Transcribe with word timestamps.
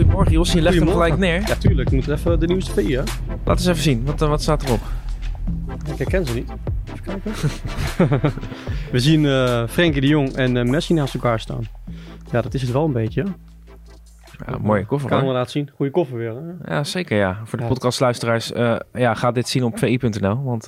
Goedemorgen 0.00 0.32
Jos, 0.32 0.52
je 0.52 0.62
legt 0.62 0.78
hem 0.78 0.88
gelijk 0.88 1.18
neer. 1.18 1.40
Ja, 1.46 1.54
tuurlijk. 1.54 1.90
Ik 1.90 1.94
moet 1.94 2.08
even 2.08 2.40
de 2.40 2.46
nieuwste 2.46 2.72
VI, 2.72 2.96
hè? 2.96 3.02
Laat 3.44 3.56
eens 3.58 3.66
even 3.66 3.82
zien, 3.82 4.04
wat, 4.04 4.22
eh, 4.22 4.28
wat 4.28 4.42
staat 4.42 4.62
erop? 4.62 4.80
Ik 5.90 5.98
herken 5.98 6.26
ze 6.26 6.34
niet. 6.34 6.50
Even 6.92 7.02
kijken. 7.02 7.32
We 8.92 8.98
zien 8.98 9.26
eh 9.26 9.66
Frenkie 9.68 10.00
de 10.00 10.06
Jong 10.06 10.32
en 10.32 10.56
eh, 10.56 10.64
Messi 10.64 10.94
naast 10.94 11.14
elkaar 11.14 11.40
staan. 11.40 11.62
Ja, 12.30 12.40
dat 12.42 12.54
is 12.54 12.62
het 12.62 12.72
wel 12.72 12.84
een 12.84 12.92
beetje. 12.92 13.24
Ja, 14.46 14.58
mooie 14.58 14.86
koffer 14.86 15.10
Kan 15.10 15.26
we 15.26 15.32
laten 15.32 15.50
zien. 15.50 15.70
Goeie 15.74 15.92
koffer 15.92 16.16
weer, 16.16 16.34
hè? 16.34 16.74
Ja, 16.74 16.84
zeker 16.84 17.16
ja. 17.18 17.40
Voor 17.44 17.58
de 17.58 17.64
Ja. 17.64 17.70
podcastluisteraars, 17.70 18.52
ja, 18.92 19.14
ga 19.14 19.32
dit 19.32 19.48
zien 19.48 19.64
op 19.64 19.78
vi.nl. 19.78 20.42
Want 20.42 20.66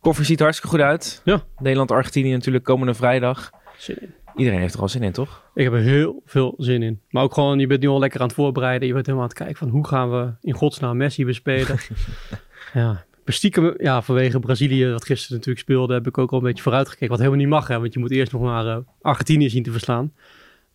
koffer 0.00 0.24
ziet 0.24 0.38
er 0.38 0.44
hartstikke 0.44 0.76
goed 0.76 0.84
uit. 0.86 1.20
Ja. 1.24 1.42
Nederland-Argentinië 1.58 2.32
natuurlijk 2.32 2.64
komende 2.64 2.94
vrijdag. 2.94 3.50
Zin 3.76 3.96
in. 4.00 4.14
Iedereen 4.36 4.60
heeft 4.60 4.74
er 4.74 4.80
al 4.80 4.88
zin 4.88 5.02
in, 5.02 5.12
toch? 5.12 5.42
Ik 5.54 5.64
heb 5.64 5.72
er 5.72 5.78
heel 5.78 6.22
veel 6.26 6.54
zin 6.58 6.82
in. 6.82 7.00
Maar 7.10 7.22
ook 7.22 7.34
gewoon, 7.34 7.58
je 7.58 7.66
bent 7.66 7.80
nu 7.80 7.88
al 7.88 7.98
lekker 7.98 8.20
aan 8.20 8.26
het 8.26 8.36
voorbereiden. 8.36 8.88
Je 8.88 8.94
bent 8.94 9.06
helemaal 9.06 9.26
aan 9.26 9.34
het 9.34 9.42
kijken 9.42 9.58
van 9.58 9.68
hoe 9.68 9.86
gaan 9.86 10.10
we 10.10 10.32
in 10.40 10.54
godsnaam 10.54 10.96
Messi 10.96 11.24
bespelen. 11.24 11.78
ja, 12.74 13.04
stiekem, 13.24 13.74
ja, 13.78 14.02
vanwege 14.02 14.40
Brazilië, 14.40 14.90
wat 14.90 15.04
gisteren 15.04 15.36
natuurlijk 15.36 15.64
speelde, 15.64 15.94
heb 15.94 16.06
ik 16.06 16.18
ook 16.18 16.30
al 16.30 16.38
een 16.38 16.44
beetje 16.44 16.62
vooruitgekeken. 16.62 17.08
Wat 17.08 17.18
helemaal 17.18 17.40
niet 17.40 17.48
mag, 17.48 17.68
hè. 17.68 17.80
Want 17.80 17.92
je 17.92 18.00
moet 18.00 18.10
eerst 18.10 18.32
nog 18.32 18.42
maar 18.42 18.66
eh, 18.66 18.76
Argentinië 19.00 19.50
zien 19.50 19.62
te 19.62 19.72
verslaan. 19.72 20.12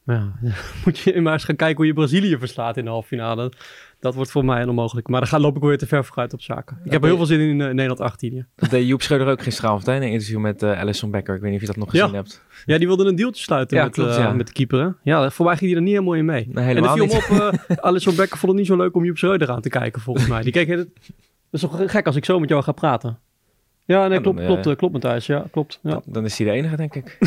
Ja, 0.08 0.32
moet 0.86 0.98
je 0.98 1.22
maar 1.22 1.34
eens 1.34 1.44
gaan 1.44 1.56
kijken 1.56 1.78
hoe 1.78 1.86
je 1.86 1.94
Brazilië 1.94 2.38
verslaat 2.38 2.78
in 2.78 2.84
de 2.84 2.90
halve 2.90 3.08
finale. 3.08 3.52
Dat 4.00 4.16
wordt 4.16 4.32
voor 4.32 4.46
mij 4.46 4.66
onmogelijk. 4.66 5.08
Maar 5.08 5.20
dan 5.20 5.30
ga, 5.30 5.40
loop 5.40 5.56
ik 5.56 5.62
weer 5.62 5.78
te 5.78 5.88
ver 5.88 6.06
vooruit 6.06 6.34
op 6.34 6.42
zaken. 6.42 6.80
Ik 6.84 6.92
heb 6.92 7.04
heel 7.04 7.16
veel 7.18 7.26
zin 7.26 7.40
in 7.40 7.50
in 7.50 7.62
eh, 7.62 7.68
Nederland-Argentinië. 7.68 8.46
Dat 8.56 8.70
deed 8.70 8.88
Joep 8.88 9.02
Schreuder 9.02 9.28
ook 9.28 9.42
gisteravond 9.42 9.86
hè, 9.86 9.96
in 9.96 10.02
een 10.02 10.12
interview 10.12 10.40
met 10.40 10.64
eh 10.64 10.80
Alison 10.80 11.12
Becker. 11.12 11.36
Ik 11.36 11.42
weet 11.42 11.52
niet 11.52 11.62
of 11.62 11.68
je 11.68 11.74
dat 11.74 11.84
nog 11.84 11.94
Ja. 11.94 12.00
gezien 12.02 12.16
hebt. 12.16 12.44
Ja, 12.66 12.78
die 12.78 12.88
wilde 12.88 13.06
een 13.06 13.16
deeltje 13.16 13.44
sluiten 13.44 13.78
Ja, 13.78 13.84
met, 13.84 13.94
klopt, 13.94 14.10
eh, 14.12 14.18
ja. 14.18 14.32
met 14.32 14.48
de 14.48 14.54
keeper. 14.54 14.80
Hè? 14.82 14.90
Ja, 15.12 15.30
voor 15.30 15.46
mij 15.46 15.56
ging 15.58 15.70
hij 15.70 15.80
er 15.80 15.86
niet 15.86 15.94
helemaal 15.94 16.14
in 16.16 16.26
mee. 16.26 16.48
Nee, 16.52 16.76
en 16.76 16.84
viel 16.84 17.06
niet. 17.06 17.14
op, 17.14 17.38
uh, 17.70 17.78
Alisson 17.78 18.16
Becker 18.16 18.38
vond 18.38 18.52
het 18.52 18.62
niet 18.62 18.68
zo 18.70 18.76
leuk 18.78 18.96
om 18.96 19.06
Joep 19.06 19.18
Schreuder 19.18 19.50
aan 19.52 19.62
te 19.62 19.70
kijken, 19.70 20.02
volgens 20.02 20.28
mij. 20.28 20.42
Die 20.42 20.52
keek, 20.52 20.68
het, 20.68 20.78
dat 20.78 21.16
is 21.52 21.62
toch 21.62 21.92
gek 21.92 22.06
als 22.06 22.16
ik 22.16 22.26
zo 22.26 22.40
met 22.40 22.50
jou 22.50 22.64
ga 22.64 22.72
praten? 22.72 23.20
Ja, 23.88 24.08
nee, 24.08 24.22
klopt, 24.22 24.38
dan, 24.38 24.46
klopt, 24.46 24.66
eh, 24.66 24.72
eh, 24.72 24.78
klopt 24.78 24.94
Matthijs. 24.94 25.26
Ja, 25.26 25.46
klopt. 25.52 25.80
Ja. 25.84 25.90
Dan, 25.90 26.02
dan 26.06 26.26
is 26.26 26.38
hij 26.38 26.48
de 26.48 26.54
enige, 26.54 26.76
denk 26.76 26.96
ik. 26.96 27.18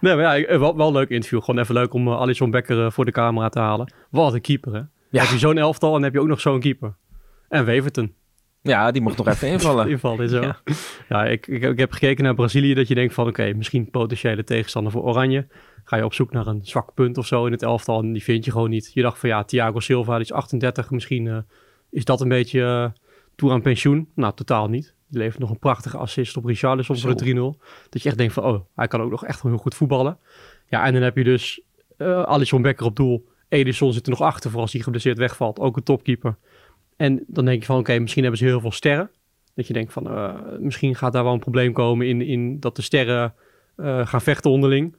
Nee, 0.00 0.14
maar 0.14 0.38
ja, 0.38 0.46
eh, 0.46 0.58
wel, 0.58 0.76
wel 0.76 0.86
een 0.86 0.92
leuk 0.92 1.08
interview. 1.08 1.42
Gewoon 1.42 1.60
even 1.60 1.74
leuk 1.74 1.94
om 1.94 2.08
uh, 2.08 2.20
Alisson 2.20 2.50
Becker 2.50 2.92
voor 2.92 3.04
de 3.04 3.12
camera 3.12 3.48
te 3.48 3.58
halen. 3.58 3.92
Wat 4.10 4.34
een 4.34 4.40
keeper, 4.40 4.72
hè? 4.72 4.80
Ja. 5.10 5.22
Heb 5.22 5.30
je 5.30 5.38
zo'n 5.38 5.58
elftal 5.58 5.96
en 5.96 6.02
heb 6.02 6.12
je 6.12 6.20
ook 6.20 6.26
nog 6.26 6.40
zo'n 6.40 6.60
keeper. 6.60 6.94
En 7.48 7.64
Weverton. 7.64 8.14
Ja, 8.62 8.90
die 8.90 9.02
mocht 9.02 9.16
nog 9.16 9.28
even 9.28 9.48
invallen. 9.58 9.88
Inval 9.88 10.20
is 10.20 10.30
zo. 10.30 10.40
Ja. 10.40 10.60
Ja, 11.08 11.24
ik, 11.24 11.46
ik, 11.46 11.62
ik 11.62 11.78
heb 11.78 11.92
gekeken 11.92 12.24
naar 12.24 12.34
Brazilië 12.34 12.74
dat 12.74 12.88
je 12.88 12.94
denkt 12.94 13.14
van 13.14 13.26
oké, 13.26 13.52
misschien 13.52 13.90
potentiële 13.90 14.44
tegenstander 14.44 14.92
voor 14.92 15.02
Oranje. 15.02 15.46
Ga 15.84 15.96
je 15.96 16.04
op 16.04 16.14
zoek 16.14 16.32
naar 16.32 16.46
een 16.46 16.60
zwak 16.62 16.94
punt 16.94 17.18
of 17.18 17.26
zo 17.26 17.46
in 17.46 17.52
het 17.52 17.62
elftal 17.62 18.02
en 18.02 18.12
die 18.12 18.22
vind 18.22 18.44
je 18.44 18.50
gewoon 18.50 18.70
niet. 18.70 18.90
Je 18.94 19.02
dacht 19.02 19.18
van 19.18 19.28
ja, 19.28 19.44
Thiago 19.44 19.80
Silva, 19.80 20.14
die 20.14 20.24
is 20.24 20.32
38, 20.32 20.90
misschien 20.90 21.26
eh, 21.26 21.38
is 21.90 22.04
dat 22.04 22.20
een 22.20 22.28
beetje 22.28 22.60
uh, 22.60 22.86
toe 23.40 23.50
aan 23.50 23.62
pensioen. 23.62 24.08
Nou, 24.14 24.34
totaal 24.34 24.68
niet. 24.68 24.94
Die 25.08 25.18
levert 25.18 25.38
nog 25.38 25.50
een 25.50 25.58
prachtige 25.58 25.96
assist 25.96 26.36
op 26.36 26.44
Richarlison 26.44 26.96
voor 26.96 27.16
de 27.16 27.54
3-0. 27.56 27.60
Dat 27.88 28.02
je 28.02 28.08
echt 28.08 28.18
denkt 28.18 28.32
van 28.32 28.44
oh, 28.44 28.60
hij 28.74 28.88
kan 28.88 29.00
ook 29.00 29.10
nog 29.10 29.24
echt 29.24 29.42
heel 29.42 29.56
goed 29.56 29.74
voetballen. 29.74 30.18
Ja, 30.68 30.84
en 30.84 30.92
dan 30.92 31.02
heb 31.02 31.16
je 31.16 31.24
dus 31.24 31.60
uh, 31.98 32.22
Alisson 32.22 32.62
Becker 32.62 32.86
op 32.86 32.96
doel. 32.96 33.28
Edison 33.48 33.92
zit 33.92 34.04
er 34.04 34.10
nog 34.10 34.20
achter 34.20 34.50
voor 34.50 34.60
als 34.60 34.72
hij 34.72 34.82
geblesseerd 34.82 35.18
wegvalt. 35.18 35.58
Ook 35.58 35.76
een 35.76 35.82
topkeeper. 35.82 36.36
En 36.96 37.24
dan 37.26 37.44
denk 37.44 37.60
je 37.60 37.66
van 37.66 37.78
oké, 37.78 37.98
misschien 37.98 38.22
hebben 38.22 38.40
ze 38.40 38.46
heel 38.46 38.60
veel 38.60 38.72
sterren. 38.72 39.10
Dat 39.54 39.66
je 39.66 39.72
denkt 39.72 39.92
van, 39.92 40.06
uh, 40.06 40.34
misschien 40.58 40.94
gaat 40.94 41.12
daar 41.12 41.24
wel 41.24 41.32
een 41.32 41.38
probleem 41.38 41.72
komen 41.72 42.06
in, 42.06 42.22
in 42.22 42.60
dat 42.60 42.76
de 42.76 42.82
sterren 42.82 43.34
uh, 43.76 44.06
gaan 44.06 44.20
vechten 44.22 44.50
onderling. 44.50 44.96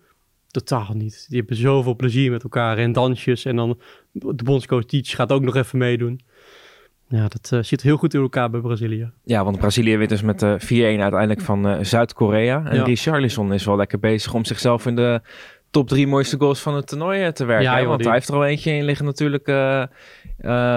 Totaal 0.48 0.94
niet. 0.94 1.26
Die 1.30 1.38
hebben 1.38 1.56
zoveel 1.56 1.96
plezier 1.96 2.32
met 2.32 2.44
elkaar 2.44 2.78
en 2.78 2.92
dansjes. 2.92 3.46
En 3.46 3.56
dan 3.56 3.80
de 4.12 4.44
bondscoach 4.44 4.86
Teach 4.86 5.10
gaat 5.10 5.32
ook 5.32 5.42
nog 5.42 5.56
even 5.56 5.78
meedoen. 5.78 6.22
Ja, 7.12 7.28
dat 7.28 7.52
uh, 7.54 7.64
zit 7.64 7.82
heel 7.82 7.98
goed 7.98 8.14
in 8.14 8.22
elkaar 8.22 8.50
bij 8.50 8.60
Brazilië. 8.60 9.12
Ja, 9.24 9.44
want 9.44 9.58
Brazilië 9.58 9.98
wint 9.98 10.10
dus 10.10 10.22
met 10.22 10.42
uh, 10.42 10.54
4-1 10.54 10.58
uiteindelijk 10.70 11.42
van 11.42 11.68
uh, 11.68 11.78
Zuid-Korea. 11.82 12.66
En 12.66 12.76
ja. 12.76 12.84
Richarlison 12.84 13.54
is 13.54 13.66
wel 13.66 13.76
lekker 13.76 14.00
bezig 14.00 14.34
om 14.34 14.46
zichzelf 14.46 14.86
in 14.86 14.96
de 14.96 15.22
top 15.70 15.88
drie 15.88 16.08
mooiste 16.08 16.38
goals 16.40 16.60
van 16.60 16.76
het 16.76 16.88
toernooi 16.88 17.24
eh, 17.24 17.32
te 17.32 17.46
werken. 17.46 17.66
Ja, 17.66 17.78
joh, 17.80 17.88
want 17.88 17.98
die... 17.98 18.08
hij 18.08 18.16
heeft 18.16 18.30
er 18.30 18.36
al 18.36 18.46
eentje 18.46 18.72
in 18.72 18.84
liggen 18.84 19.06
natuurlijk 19.06 19.48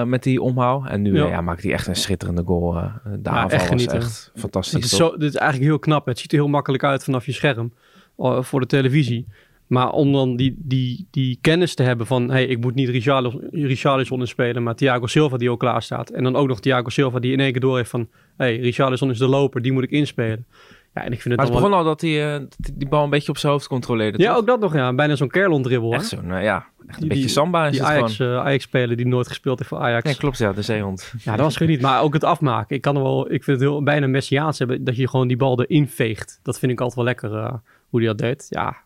met 0.05 0.23
die 0.23 0.43
omhaal. 0.43 0.87
En 0.87 1.03
nu 1.03 1.15
ja. 1.17 1.27
Ja, 1.27 1.41
maakt 1.41 1.63
hij 1.63 1.73
echt 1.73 1.87
een 1.87 1.97
schitterende 1.97 2.43
goal. 2.45 2.73
De 3.19 3.29
aanval 3.29 3.59
echt 3.59 3.71
was 3.71 3.87
echt 3.87 4.33
fantastisch. 4.35 4.83
Het 4.83 4.93
is, 4.93 4.97
zo, 4.97 5.11
dit 5.17 5.29
is 5.29 5.35
eigenlijk 5.35 5.71
heel 5.71 5.79
knap. 5.79 6.07
Het 6.07 6.19
ziet 6.19 6.33
er 6.33 6.39
heel 6.39 6.49
makkelijk 6.49 6.85
uit 6.85 7.05
vanaf 7.05 7.27
je 7.27 7.33
scherm 7.33 7.73
voor 8.41 8.61
de 8.61 8.67
televisie. 8.67 9.27
Maar 9.67 9.91
om 9.91 10.13
dan 10.13 10.37
die, 10.37 10.55
die, 10.59 11.07
die 11.11 11.39
kennis 11.41 11.75
te 11.75 11.83
hebben 11.83 12.07
van... 12.07 12.31
hey, 12.31 12.47
ik 12.47 12.61
moet 12.61 12.75
niet 12.75 12.89
Richarlison 13.51 14.21
in 14.21 14.27
spelen... 14.27 14.63
maar 14.63 14.75
Thiago 14.75 15.07
Silva 15.07 15.37
die 15.37 15.51
ook 15.51 15.61
klaar 15.61 15.83
staat. 15.83 16.11
En 16.11 16.23
dan 16.23 16.37
ook 16.37 16.49
nog 16.49 16.61
Thiago 16.61 16.89
Silva 16.89 17.19
die 17.19 17.33
in 17.33 17.41
één 17.41 17.53
keer 17.53 17.61
door 17.61 17.77
heeft 17.77 17.91
van... 17.91 18.09
hey, 18.37 18.57
Richarlison 18.57 19.11
is 19.11 19.19
de 19.19 19.29
loper, 19.29 19.63
die 19.63 19.73
moet 19.73 19.83
ik 19.83 19.91
inspelen. 19.91 20.47
Ja, 20.95 21.05
en 21.05 21.13
ik 21.13 21.21
vind 21.21 21.25
het 21.25 21.37
maar 21.37 21.45
het 21.45 21.55
begon 21.55 21.71
wel... 21.71 21.79
al 21.79 21.85
dat 21.85 22.01
hij 22.01 22.35
uh, 22.35 22.47
die 22.75 22.89
bal 22.89 23.05
een 23.05 23.11
beetje 23.11 23.31
op 23.31 23.39
zijn 23.39 23.53
hoofd 23.53 23.67
controleerde. 23.67 24.19
Ja, 24.19 24.29
toch? 24.29 24.39
ook 24.39 24.47
dat 24.47 24.61
nog, 24.61 24.75
ja. 24.75 24.95
Bijna 24.95 25.17
zo'n 25.17 25.29
Kerlon-dribbel. 25.29 25.93
Echt 25.93 26.07
zo'n, 26.07 26.29
uh, 26.29 26.43
ja, 26.43 26.67
echt 26.87 26.95
een 26.95 27.01
die, 27.01 27.09
beetje 27.09 27.29
samba 27.29 27.67
is 27.67 27.73
die 27.73 27.81
het 27.81 27.91
Ajax. 27.91 28.19
Uh, 28.19 28.39
Ajax-speler 28.39 28.97
die 28.97 29.07
nooit 29.07 29.29
gespeeld 29.29 29.59
heeft 29.59 29.71
voor 29.71 29.81
Ajax. 29.81 30.11
Ja, 30.11 30.17
klopt, 30.17 30.39
ja, 30.39 30.53
de 30.53 30.63
zeehond. 30.63 31.13
Ja, 31.25 31.37
dat 31.37 31.45
was 31.45 31.57
geniet. 31.57 31.81
Maar 31.81 32.03
ook 32.03 32.13
het 32.13 32.25
afmaken. 32.25 32.77
Ik 32.77 32.83
kan 32.83 32.97
er 32.97 33.03
wel, 33.03 33.33
ik 33.33 33.45
vind 33.45 33.61
het 33.61 33.69
heel, 33.69 33.83
bijna 33.83 34.07
messiaans 34.07 34.59
hebben 34.59 34.85
dat 34.85 34.97
je 34.97 35.09
gewoon 35.09 35.29
die 35.29 35.37
bal 35.37 35.63
erin 35.63 35.89
veegt. 35.89 36.41
Dat 36.43 36.59
vind 36.59 36.73
ik 36.73 36.81
altijd 36.81 36.97
wel 36.97 37.05
lekker 37.05 37.33
uh, 37.33 37.53
hoe 37.89 38.01
hij 38.01 38.09
dat 38.09 38.19
deed. 38.19 38.47
Ja, 38.49 38.77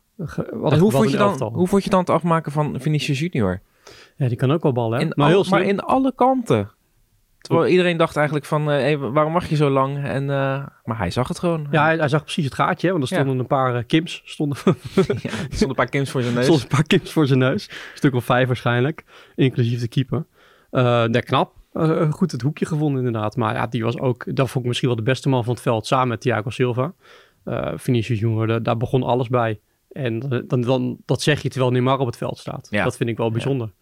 wat, 0.52 0.72
en 0.72 0.78
hoe, 0.78 0.90
vond 0.90 1.10
je 1.10 1.16
dan, 1.16 1.42
hoe 1.42 1.68
vond 1.68 1.84
je 1.84 1.90
dan 1.90 2.00
het 2.00 2.10
afmaken 2.10 2.52
van 2.52 2.80
Vinicius 2.80 3.18
Junior? 3.18 3.60
Ja, 4.16 4.28
die 4.28 4.36
kan 4.36 4.50
ook 4.50 4.62
wel 4.62 4.72
ballen, 4.72 4.98
hè? 4.98 5.04
In 5.04 5.12
maar, 5.14 5.26
al, 5.26 5.42
heel 5.42 5.50
maar 5.50 5.62
in 5.62 5.80
alle 5.80 6.12
kanten. 6.14 6.70
Terwijl 7.40 7.68
iedereen 7.68 7.96
dacht 7.96 8.16
eigenlijk 8.16 8.46
van, 8.46 8.60
uh, 8.60 8.66
hey, 8.66 8.98
waarom 8.98 9.32
mag 9.32 9.48
je 9.48 9.56
zo 9.56 9.70
lang? 9.70 10.04
En, 10.04 10.22
uh, 10.22 10.66
maar 10.84 10.98
hij 10.98 11.10
zag 11.10 11.28
het 11.28 11.38
gewoon. 11.38 11.66
Ja, 11.70 11.84
hij, 11.84 11.96
hij 11.96 12.08
zag 12.08 12.22
precies 12.22 12.44
het 12.44 12.54
gaatje, 12.54 12.86
hè? 12.86 12.92
want 12.92 13.10
er 13.10 13.16
stonden 13.16 13.34
ja. 13.34 13.40
een 13.40 13.46
paar 13.46 13.76
uh, 13.76 13.82
Kims. 13.86 14.22
Stonden 14.24 14.58
ja, 14.64 14.74
er 15.30 15.46
stonden 15.48 15.68
een 15.68 15.74
paar 15.74 15.88
Kims 15.88 16.10
voor 16.10 16.22
zijn 16.22 16.34
neus. 16.34 16.46
Er 16.46 16.52
stonden 16.52 16.70
een 16.70 16.76
paar 16.76 16.86
Kims 16.86 17.12
voor 17.12 17.26
zijn 17.26 17.38
neus. 17.38 17.66
Een 17.68 17.74
stuk 17.94 18.14
of 18.14 18.24
vijf 18.24 18.46
waarschijnlijk, 18.46 19.04
inclusief 19.34 19.80
de 19.80 19.88
keeper. 19.88 20.26
Uh, 20.70 21.04
nee, 21.04 21.22
knap. 21.22 21.54
goed 22.10 22.32
het 22.32 22.42
hoekje 22.42 22.66
gevonden 22.66 23.04
inderdaad. 23.04 23.36
Maar 23.36 23.54
ja, 23.54 23.66
die 23.66 23.84
was 23.84 23.98
ook, 23.98 24.36
dat 24.36 24.50
vond 24.50 24.62
ik 24.62 24.68
misschien 24.68 24.88
wel 24.88 24.96
de 24.96 25.02
beste 25.02 25.28
man 25.28 25.44
van 25.44 25.52
het 25.52 25.62
veld, 25.62 25.86
samen 25.86 26.08
met 26.08 26.20
Thiago 26.20 26.50
Silva. 26.50 26.92
Uh, 27.44 27.72
Vinicius 27.74 28.18
Junior, 28.18 28.62
daar 28.62 28.76
begon 28.76 29.02
alles 29.02 29.28
bij. 29.28 29.60
En 29.98 30.44
dan, 30.46 30.60
dan, 30.60 30.98
dat 31.04 31.22
zeg 31.22 31.42
je 31.42 31.48
terwijl 31.48 31.72
Neymar 31.72 31.98
op 31.98 32.06
het 32.06 32.16
veld 32.16 32.38
staat. 32.38 32.66
Ja. 32.70 32.84
Dat 32.84 32.96
vind 32.96 33.10
ik 33.10 33.16
wel 33.16 33.30
bijzonder. 33.30 33.72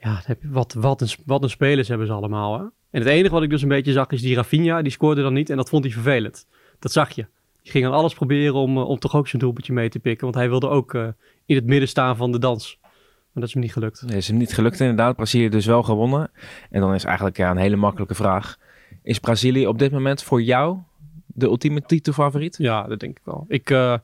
Ja, 0.00 0.22
ja 0.26 0.34
wat, 0.42 0.72
wat, 0.72 1.00
een, 1.00 1.08
wat 1.26 1.42
een 1.42 1.50
spelers 1.50 1.88
hebben 1.88 2.06
ze 2.06 2.12
allemaal, 2.12 2.58
hè? 2.58 2.64
En 2.90 3.02
het 3.02 3.06
enige 3.06 3.34
wat 3.34 3.42
ik 3.42 3.50
dus 3.50 3.62
een 3.62 3.68
beetje 3.68 3.92
zag 3.92 4.10
is 4.10 4.22
die 4.22 4.34
Rafinha, 4.34 4.82
die 4.82 4.92
scoorde 4.92 5.22
dan 5.22 5.32
niet 5.32 5.50
en 5.50 5.56
dat 5.56 5.68
vond 5.68 5.84
hij 5.84 5.92
vervelend. 5.92 6.46
Dat 6.78 6.92
zag 6.92 7.10
je. 7.10 7.26
Die 7.62 7.72
ging 7.72 7.86
aan 7.86 7.92
alles 7.92 8.14
proberen 8.14 8.54
om, 8.54 8.78
om 8.78 8.98
toch 8.98 9.16
ook 9.16 9.28
zijn 9.28 9.42
doelpuntje 9.42 9.72
mee 9.72 9.88
te 9.88 9.98
pikken, 9.98 10.24
want 10.24 10.34
hij 10.34 10.48
wilde 10.48 10.68
ook 10.68 10.94
uh, 10.94 11.08
in 11.46 11.56
het 11.56 11.66
midden 11.66 11.88
staan 11.88 12.16
van 12.16 12.32
de 12.32 12.38
dans. 12.38 12.78
Maar 12.80 12.90
dat 13.32 13.44
is 13.44 13.52
hem 13.52 13.62
niet 13.62 13.72
gelukt. 13.72 14.02
Nee, 14.06 14.16
is 14.16 14.28
hem 14.28 14.36
niet 14.36 14.54
gelukt 14.54 14.80
inderdaad. 14.80 15.16
Brazilië 15.16 15.48
dus 15.48 15.66
wel 15.66 15.82
gewonnen. 15.82 16.30
En 16.70 16.80
dan 16.80 16.94
is 16.94 17.04
eigenlijk 17.04 17.36
ja, 17.36 17.50
een 17.50 17.56
hele 17.56 17.76
makkelijke 17.76 18.14
vraag. 18.14 18.58
Is 19.02 19.18
Brazilië 19.18 19.66
op 19.66 19.78
dit 19.78 19.92
moment 19.92 20.22
voor 20.22 20.42
jou 20.42 20.78
de 21.26 21.46
ultieme 21.46 21.82
titelfavoriet? 21.82 22.56
Ja, 22.58 22.82
dat 22.82 23.00
denk 23.00 23.18
ik 23.18 23.24
wel. 23.24 23.44
Ik, 23.48 23.70
uh, 23.70 23.96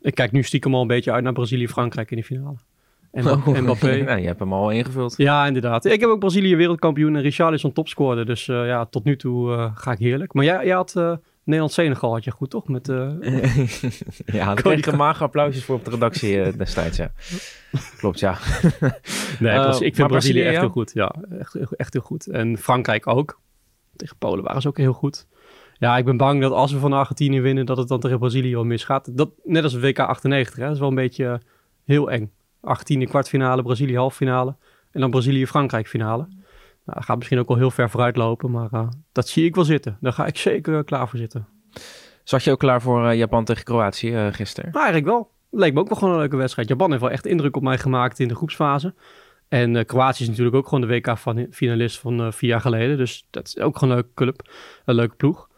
ik 0.00 0.14
kijk 0.14 0.32
nu 0.32 0.42
stiekem 0.42 0.74
al 0.74 0.80
een 0.80 0.86
beetje 0.86 1.12
uit 1.12 1.24
naar 1.24 1.32
Brazilië-Frankrijk 1.32 2.10
in 2.10 2.16
de 2.16 2.24
finale. 2.24 2.56
En 3.12 3.26
oh, 3.26 3.46
Mbappé. 3.46 3.90
Ja, 4.06 4.14
je 4.14 4.26
hebt 4.26 4.38
hem 4.38 4.52
al 4.52 4.70
ingevuld. 4.70 5.14
Ja, 5.16 5.46
inderdaad. 5.46 5.84
Ik 5.84 6.00
heb 6.00 6.08
ook 6.08 6.18
Brazilië 6.18 6.56
wereldkampioen 6.56 7.16
en 7.16 7.22
Richarlison 7.22 7.72
topscorer. 7.72 8.26
Dus 8.26 8.46
uh, 8.46 8.66
ja, 8.66 8.86
tot 8.86 9.04
nu 9.04 9.16
toe 9.16 9.50
uh, 9.50 9.70
ga 9.74 9.92
ik 9.92 9.98
heerlijk. 9.98 10.32
Maar 10.32 10.44
jij, 10.44 10.64
jij 10.64 10.74
had 10.74 10.94
uh, 10.96 11.14
Nederland-Senegal 11.44 12.12
had 12.12 12.24
je 12.24 12.30
goed, 12.30 12.50
toch? 12.50 12.68
Met, 12.68 12.86
ja, 14.26 14.44
daar 14.44 14.54
kreeg 14.54 14.86
ik 14.86 14.96
mager 14.96 15.22
applausjes 15.22 15.64
voor 15.64 15.74
op 15.76 15.84
de 15.84 15.90
redactie 15.90 16.56
destijds, 16.56 16.96
ja. 16.96 17.12
Klopt, 17.98 18.20
ja. 18.20 18.38
nee, 19.38 19.84
ik 19.84 19.94
vind 19.94 20.08
Brazilië 20.08 20.42
echt 20.42 20.60
heel 20.60 20.68
goed. 20.68 20.90
Ja, 20.94 21.14
echt, 21.38 21.54
echt 21.76 21.92
heel 21.92 22.02
goed. 22.02 22.26
En 22.26 22.58
Frankrijk 22.58 23.06
ook. 23.06 23.40
Tegen 23.96 24.16
Polen 24.16 24.44
waren 24.44 24.62
ze 24.62 24.68
ook 24.68 24.76
heel 24.76 24.92
goed. 24.92 25.26
Ja, 25.80 25.96
ik 25.96 26.04
ben 26.04 26.16
bang 26.16 26.40
dat 26.40 26.52
als 26.52 26.72
we 26.72 26.78
van 26.78 26.92
Argentinië 26.92 27.40
winnen, 27.40 27.66
dat 27.66 27.76
het 27.76 27.88
dan 27.88 28.00
tegen 28.00 28.18
Brazilië 28.18 28.54
wel 28.54 28.64
misgaat. 28.64 29.16
Dat, 29.16 29.30
net 29.44 29.62
als 29.62 29.78
WK 29.78 29.98
98, 29.98 30.56
hè. 30.56 30.62
Dat 30.64 30.72
is 30.72 30.78
wel 30.78 30.88
een 30.88 30.94
beetje 30.94 31.40
heel 31.84 32.10
eng. 32.10 32.32
Argentinië 32.60 33.06
kwartfinale, 33.06 33.62
Brazilië 33.62 33.96
halffinale. 33.96 34.56
En 34.90 35.00
dan 35.00 35.10
Brazilië-Frankrijk 35.10 35.88
finale. 35.88 36.26
Nou, 36.84 36.98
dat 36.98 37.04
gaat 37.04 37.16
misschien 37.16 37.38
ook 37.38 37.48
wel 37.48 37.56
heel 37.56 37.70
ver 37.70 37.90
vooruit 37.90 38.16
lopen, 38.16 38.50
maar 38.50 38.68
uh, 38.72 38.88
dat 39.12 39.28
zie 39.28 39.44
ik 39.44 39.54
wel 39.54 39.64
zitten. 39.64 39.96
Daar 40.00 40.12
ga 40.12 40.26
ik 40.26 40.36
zeker 40.36 40.74
uh, 40.74 40.84
klaar 40.84 41.08
voor 41.08 41.18
zitten. 41.18 41.46
Zat 42.24 42.44
je 42.44 42.50
ook 42.50 42.58
klaar 42.58 42.82
voor 42.82 43.04
uh, 43.04 43.14
Japan 43.14 43.44
tegen 43.44 43.64
Kroatië 43.64 44.28
gisteren? 44.32 44.70
Nou, 44.72 44.84
eigenlijk 44.84 45.14
wel. 45.14 45.30
Leek 45.50 45.74
me 45.74 45.80
ook 45.80 45.88
wel 45.88 45.98
gewoon 45.98 46.14
een 46.14 46.20
leuke 46.20 46.36
wedstrijd. 46.36 46.68
Japan 46.68 46.90
heeft 46.90 47.02
wel 47.02 47.10
echt 47.10 47.26
indruk 47.26 47.56
op 47.56 47.62
mij 47.62 47.78
gemaakt 47.78 48.18
in 48.18 48.28
de 48.28 48.34
groepsfase. 48.34 48.94
En 49.48 49.86
Kroatië 49.86 50.22
is 50.22 50.28
natuurlijk 50.28 50.56
ook 50.56 50.68
gewoon 50.68 50.88
de 50.88 50.94
WK-finalist 50.94 51.98
van 51.98 52.32
vier 52.32 52.50
jaar 52.50 52.60
geleden. 52.60 52.96
Dus 52.96 53.26
dat 53.30 53.46
is 53.46 53.58
ook 53.58 53.78
gewoon 53.78 53.94
een 53.94 54.00
leuke 54.00 54.14
club, 54.14 54.50
een 54.84 54.94
leuke 54.94 55.14
ploeg. 55.14 55.49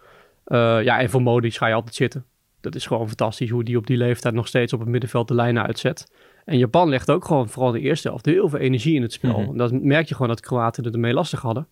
Ja, 0.45 1.01
en 1.01 1.11
voor 1.11 1.23
Modric 1.23 1.55
ga 1.55 1.67
je 1.67 1.75
altijd 1.75 1.95
zitten. 1.95 2.25
dat 2.61 2.75
is 2.75 2.87
gewoon 2.87 3.07
fantastisch 3.07 3.51
hoe 3.51 3.65
die 3.65 3.77
op 3.77 3.87
die 3.87 3.97
leeftijd 3.97 4.35
nog 4.35 4.47
steeds 4.47 4.73
op 4.73 4.81
het 4.81 4.89
middenveld 4.89 5.29
de 5.29 5.35
lijnen 5.35 5.63
uitzet. 5.63 6.13
En 6.45 6.59
Japan 6.59 6.89
legt 6.89 7.11
ook 7.11 7.25
gewoon, 7.25 7.49
vooral 7.49 7.73
de 7.73 7.81
eerste 7.81 8.09
helft, 8.09 8.27
heel 8.27 8.49
veel 8.49 8.59
energie 8.59 8.95
in 8.95 9.03
het 9.03 9.13
spel. 9.13 9.41
Mm 9.41 9.57
Dat 9.57 9.73
merk 9.73 10.09
je 10.09 10.15
gewoon 10.15 10.29
dat 10.29 10.39
de 10.39 10.45
Kroaten 10.45 10.85
er 10.85 10.93
ermee 10.93 11.13
lastig 11.13 11.41
hadden. 11.41 11.69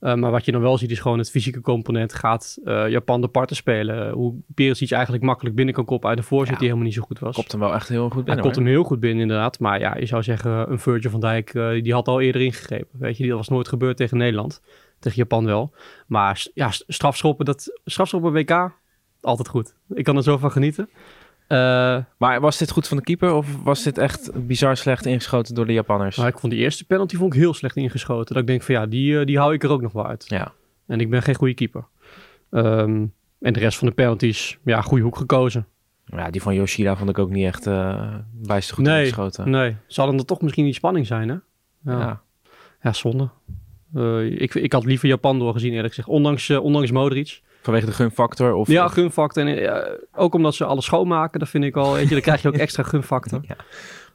Uh, 0.00 0.14
maar 0.14 0.30
wat 0.30 0.44
je 0.44 0.52
dan 0.52 0.60
wel 0.60 0.78
ziet 0.78 0.90
is 0.90 1.00
gewoon 1.00 1.18
het 1.18 1.30
fysieke 1.30 1.60
component. 1.60 2.14
Gaat 2.14 2.58
uh, 2.64 2.88
Japan 2.88 3.20
de 3.20 3.28
parten 3.28 3.56
spelen? 3.56 4.12
Hoe 4.12 4.34
Perisic 4.54 4.90
eigenlijk 4.90 5.24
makkelijk 5.24 5.56
binnen 5.56 5.74
kan 5.74 5.84
koppen 5.84 6.08
uit 6.08 6.18
de 6.18 6.24
voorzet 6.24 6.48
ja, 6.48 6.58
die 6.58 6.66
helemaal 6.66 6.86
niet 6.86 6.96
zo 6.96 7.02
goed 7.02 7.18
was. 7.18 7.36
Kopt 7.36 7.52
hem 7.52 7.60
wel 7.60 7.74
echt 7.74 7.88
heel 7.88 8.02
goed 8.02 8.14
binnen. 8.14 8.32
Hij 8.32 8.42
kopt 8.42 8.56
hem 8.56 8.66
heel 8.66 8.84
goed 8.84 9.00
binnen 9.00 9.22
inderdaad. 9.22 9.58
Maar 9.58 9.80
ja, 9.80 9.96
je 9.96 10.06
zou 10.06 10.22
zeggen 10.22 10.70
een 10.70 10.78
Virgil 10.78 11.10
van 11.10 11.20
Dijk, 11.20 11.54
uh, 11.54 11.82
die 11.82 11.92
had 11.92 12.08
al 12.08 12.20
eerder 12.20 12.42
ingegrepen. 12.42 12.98
Weet 12.98 13.16
je, 13.16 13.28
dat 13.28 13.36
was 13.36 13.48
nooit 13.48 13.68
gebeurd 13.68 13.96
tegen 13.96 14.16
Nederland. 14.16 14.60
Tegen 15.04 15.18
Japan 15.18 15.44
wel. 15.44 15.72
Maar 16.06 16.46
ja, 16.54 16.70
strafschoppen, 16.70 17.44
dat, 17.44 17.80
strafschoppen 17.84 18.32
WK, 18.32 18.72
altijd 19.20 19.48
goed. 19.48 19.74
Ik 19.88 20.04
kan 20.04 20.16
er 20.16 20.22
zo 20.22 20.38
van 20.38 20.50
genieten. 20.50 20.88
Uh, 21.48 21.98
maar 22.18 22.40
was 22.40 22.58
dit 22.58 22.70
goed 22.70 22.88
van 22.88 22.96
de 22.96 23.02
keeper 23.02 23.32
of 23.32 23.62
was 23.62 23.82
dit 23.82 23.98
echt 23.98 24.46
bizar 24.46 24.76
slecht 24.76 25.06
ingeschoten 25.06 25.54
door 25.54 25.66
de 25.66 25.72
Japanners? 25.72 26.16
Nou, 26.16 26.28
ik 26.28 26.38
vond 26.38 26.52
die 26.52 26.62
eerste 26.62 26.84
penalty 26.84 27.16
vond 27.16 27.34
ik 27.34 27.40
heel 27.40 27.54
slecht 27.54 27.76
ingeschoten. 27.76 28.34
Dat 28.34 28.42
ik 28.42 28.48
denk 28.48 28.62
van 28.62 28.74
ja, 28.74 28.86
die, 28.86 29.12
uh, 29.12 29.24
die 29.24 29.38
hou 29.38 29.54
ik 29.54 29.62
er 29.62 29.70
ook 29.70 29.82
nog 29.82 29.92
wel 29.92 30.06
uit. 30.06 30.24
Ja. 30.28 30.52
En 30.86 31.00
ik 31.00 31.10
ben 31.10 31.22
geen 31.22 31.34
goede 31.34 31.54
keeper. 31.54 31.84
Um, 32.50 33.12
en 33.40 33.52
de 33.52 33.58
rest 33.58 33.78
van 33.78 33.88
de 33.88 33.94
penalties, 33.94 34.58
ja, 34.64 34.80
goede 34.80 35.04
hoek 35.04 35.16
gekozen. 35.16 35.66
Ja, 36.04 36.30
die 36.30 36.42
van 36.42 36.54
Yoshida 36.54 36.96
vond 36.96 37.10
ik 37.10 37.18
ook 37.18 37.30
niet 37.30 37.46
echt 37.46 37.66
uh, 37.66 38.14
bijster 38.32 38.74
goed 38.74 38.84
nee, 38.84 38.98
ingeschoten. 38.98 39.50
Nee, 39.50 39.76
zal 39.86 40.12
er 40.12 40.24
toch 40.24 40.40
misschien 40.40 40.64
die 40.64 40.74
spanning 40.74 41.06
zijn, 41.06 41.28
hè? 41.28 41.34
Ja, 41.92 41.98
ja. 41.98 42.22
ja 42.82 42.92
zonde. 42.92 43.30
Ik, 44.40 44.54
ik 44.54 44.72
had 44.72 44.84
liever 44.84 45.08
Japan 45.08 45.38
doorgezien, 45.38 45.72
eerlijk 45.72 45.94
gezegd. 45.94 46.08
Ondanks, 46.08 46.50
ondanks 46.50 46.90
Modric. 46.90 47.42
Vanwege 47.64 47.86
de 47.86 47.92
gunfactor? 47.92 48.54
Of, 48.54 48.68
ja, 48.68 48.88
gunfactor. 48.88 49.46
En 49.46 49.62
uh, 49.62 49.76
ook 50.14 50.34
omdat 50.34 50.54
ze 50.54 50.64
alles 50.64 50.84
schoonmaken, 50.84 51.40
dat 51.40 51.48
vind 51.48 51.64
ik 51.64 51.76
al. 51.76 51.92
Weet 51.92 52.08
je, 52.08 52.14
dan 52.14 52.20
krijg 52.20 52.42
je 52.42 52.48
ook 52.48 52.56
extra 52.66 52.82
gunfactor. 52.82 53.40
ja. 53.42 53.56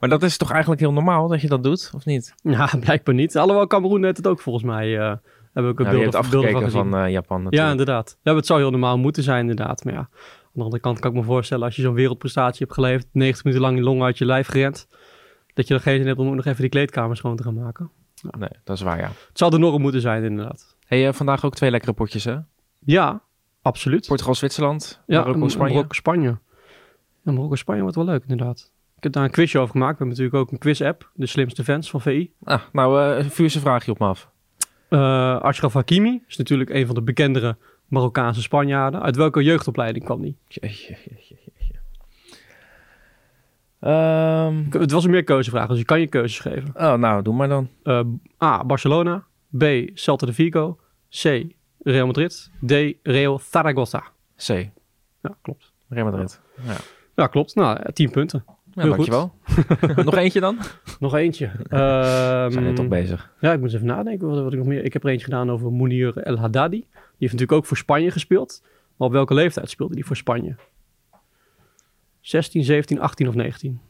Maar 0.00 0.08
dat 0.08 0.22
is 0.22 0.36
toch 0.36 0.50
eigenlijk 0.50 0.80
heel 0.80 0.92
normaal 0.92 1.28
dat 1.28 1.40
je 1.40 1.48
dat 1.48 1.62
doet, 1.62 1.90
of 1.94 2.04
niet? 2.04 2.34
Ja, 2.42 2.70
blijkbaar 2.80 3.14
niet. 3.14 3.36
Alhoewel 3.36 3.66
Cameroen 3.66 4.00
net 4.00 4.16
het 4.16 4.26
ook 4.26 4.40
volgens 4.40 4.64
mij. 4.64 4.88
Uh, 4.88 5.12
heb 5.52 5.64
ik 5.64 5.78
een 5.78 5.90
beeld, 5.90 6.14
afgekeken 6.14 6.70
van, 6.70 6.90
van 6.90 7.10
Japan 7.10 7.42
natuurlijk. 7.42 7.62
Ja, 7.62 7.70
inderdaad. 7.70 8.18
Ja, 8.22 8.34
het 8.34 8.46
zou 8.46 8.60
heel 8.60 8.70
normaal 8.70 8.98
moeten 8.98 9.22
zijn 9.22 9.40
inderdaad. 9.40 9.84
Maar 9.84 9.92
ja, 9.92 9.98
aan 9.98 10.08
de 10.52 10.62
andere 10.62 10.82
kant 10.82 10.98
kan 10.98 11.10
ik 11.10 11.16
me 11.16 11.22
voorstellen... 11.22 11.64
als 11.64 11.76
je 11.76 11.82
zo'n 11.82 11.94
wereldprestatie 11.94 12.58
hebt 12.58 12.72
geleverd... 12.72 13.06
90 13.12 13.44
minuten 13.44 13.66
lang 13.66 13.76
in 13.76 13.84
long 13.84 14.02
uit 14.02 14.18
je 14.18 14.24
lijf 14.24 14.46
gerend... 14.46 14.88
dat 15.54 15.66
je 15.66 15.74
nog 15.74 15.82
geen 15.82 15.96
zin 15.96 16.06
hebt 16.06 16.18
om 16.18 16.34
nog 16.34 16.44
even 16.44 16.60
die 16.60 16.70
kleedkamer 16.70 17.16
schoon 17.16 17.36
te 17.36 17.42
gaan 17.42 17.54
maken. 17.54 17.90
Ja. 18.22 18.38
Nee, 18.38 18.50
dat 18.64 18.76
is 18.76 18.82
waar, 18.82 18.98
ja. 18.98 19.08
Het 19.28 19.38
zou 19.38 19.50
de 19.50 19.58
norm 19.58 19.82
moeten 19.82 20.00
zijn 20.00 20.24
inderdaad. 20.24 20.76
Hey, 20.86 21.12
vandaag 21.12 21.44
ook 21.44 21.54
twee 21.54 21.70
lekkere 21.70 21.92
potjes, 21.92 22.24
hè? 22.24 22.36
Ja, 22.78 23.22
Absoluut. 23.62 24.06
Portugal, 24.06 24.34
Zwitserland, 24.34 25.02
ja, 25.06 25.20
Marokko, 25.20 25.48
Spanje. 25.48 25.72
Marokko, 25.72 25.94
Spanje. 25.94 26.38
Ja, 27.22 27.32
Marokko, 27.32 27.54
Spanje 27.54 27.80
wordt 27.80 27.96
wel 27.96 28.04
leuk 28.04 28.22
inderdaad. 28.22 28.72
Ik 28.96 29.02
heb 29.02 29.12
daar 29.12 29.24
een 29.24 29.30
quizje 29.30 29.58
over 29.58 29.70
gemaakt. 29.70 29.98
We 29.98 30.04
hebben 30.04 30.16
natuurlijk 30.16 30.44
ook 30.44 30.52
een 30.52 30.58
quiz-app, 30.58 31.10
de 31.14 31.26
slimste 31.26 31.64
fans 31.64 31.90
van 31.90 32.00
VI. 32.00 32.32
Ah, 32.42 32.60
nou, 32.72 33.18
uh, 33.18 33.30
vuur 33.30 33.48
ze 33.48 33.56
een 33.56 33.62
vraagje 33.62 33.90
op 33.90 33.98
me 33.98 34.06
af. 34.06 34.30
Uh, 34.90 35.40
Ashraf 35.40 35.72
Hakimi 35.72 36.22
is 36.28 36.36
natuurlijk 36.36 36.70
een 36.70 36.86
van 36.86 36.94
de 36.94 37.02
bekendere 37.02 37.56
Marokkaanse 37.86 38.42
Spanjaarden. 38.42 39.02
Uit 39.02 39.16
welke 39.16 39.42
jeugdopleiding 39.42 40.04
kwam 40.04 40.22
die? 40.22 40.36
Um, 43.80 44.66
het 44.70 44.90
was 44.90 45.04
een 45.04 45.10
meer 45.10 45.24
keuzevraag, 45.24 45.68
dus 45.68 45.78
je 45.78 45.84
kan 45.84 46.00
je 46.00 46.06
keuzes 46.06 46.38
geven. 46.38 46.70
Oh, 46.74 46.94
nou, 46.94 47.22
doe 47.22 47.34
maar 47.34 47.48
dan. 47.48 47.68
Uh, 47.84 48.00
A. 48.42 48.64
Barcelona. 48.64 49.24
B. 49.58 49.64
Celta 49.94 50.26
de 50.26 50.32
Vigo. 50.32 50.78
C. 51.08 51.44
Real 51.78 52.06
Madrid. 52.06 52.50
D. 52.66 52.72
Real 53.02 53.38
Zaragoza. 53.38 54.02
C. 54.36 54.48
Ja, 55.22 55.36
klopt. 55.42 55.72
Real 55.88 56.10
Madrid. 56.10 56.40
Ja, 56.66 56.76
ja 57.14 57.26
klopt. 57.26 57.54
Nou, 57.54 57.92
tien 57.92 58.10
punten. 58.10 58.44
Ja, 58.46 58.82
Heel 58.82 58.90
dankjewel. 58.90 59.34
Goed. 59.42 60.04
nog 60.04 60.16
eentje 60.16 60.40
dan? 60.40 60.58
nog 60.98 61.14
eentje. 61.14 61.46
Um, 61.46 62.50
Zijn 62.52 62.66
we 62.66 62.72
toch 62.74 62.88
bezig? 62.88 63.32
Ja, 63.40 63.52
ik 63.52 63.58
moet 63.58 63.66
eens 63.66 63.74
even 63.74 63.86
nadenken. 63.86 64.28
Wat, 64.28 64.42
wat 64.42 64.52
ik 64.52 64.58
nog 64.58 64.68
meer... 64.68 64.84
Ik 64.84 64.92
heb 64.92 65.04
er 65.04 65.10
eentje 65.10 65.24
gedaan 65.24 65.50
over 65.50 65.72
Mounir 65.72 66.16
El 66.16 66.36
Haddadi. 66.36 66.80
Die 66.80 66.88
heeft 67.18 67.32
natuurlijk 67.32 67.52
ook 67.52 67.66
voor 67.66 67.76
Spanje 67.76 68.10
gespeeld. 68.10 68.62
Maar 68.96 69.08
op 69.08 69.14
welke 69.14 69.34
leeftijd 69.34 69.70
speelde 69.70 69.94
hij 69.94 70.02
voor 70.02 70.16
Spanje? 70.16 70.56
16, 72.20 72.64
17, 72.64 73.00
18 73.00 73.28
of 73.28 73.34
19? 73.34 73.80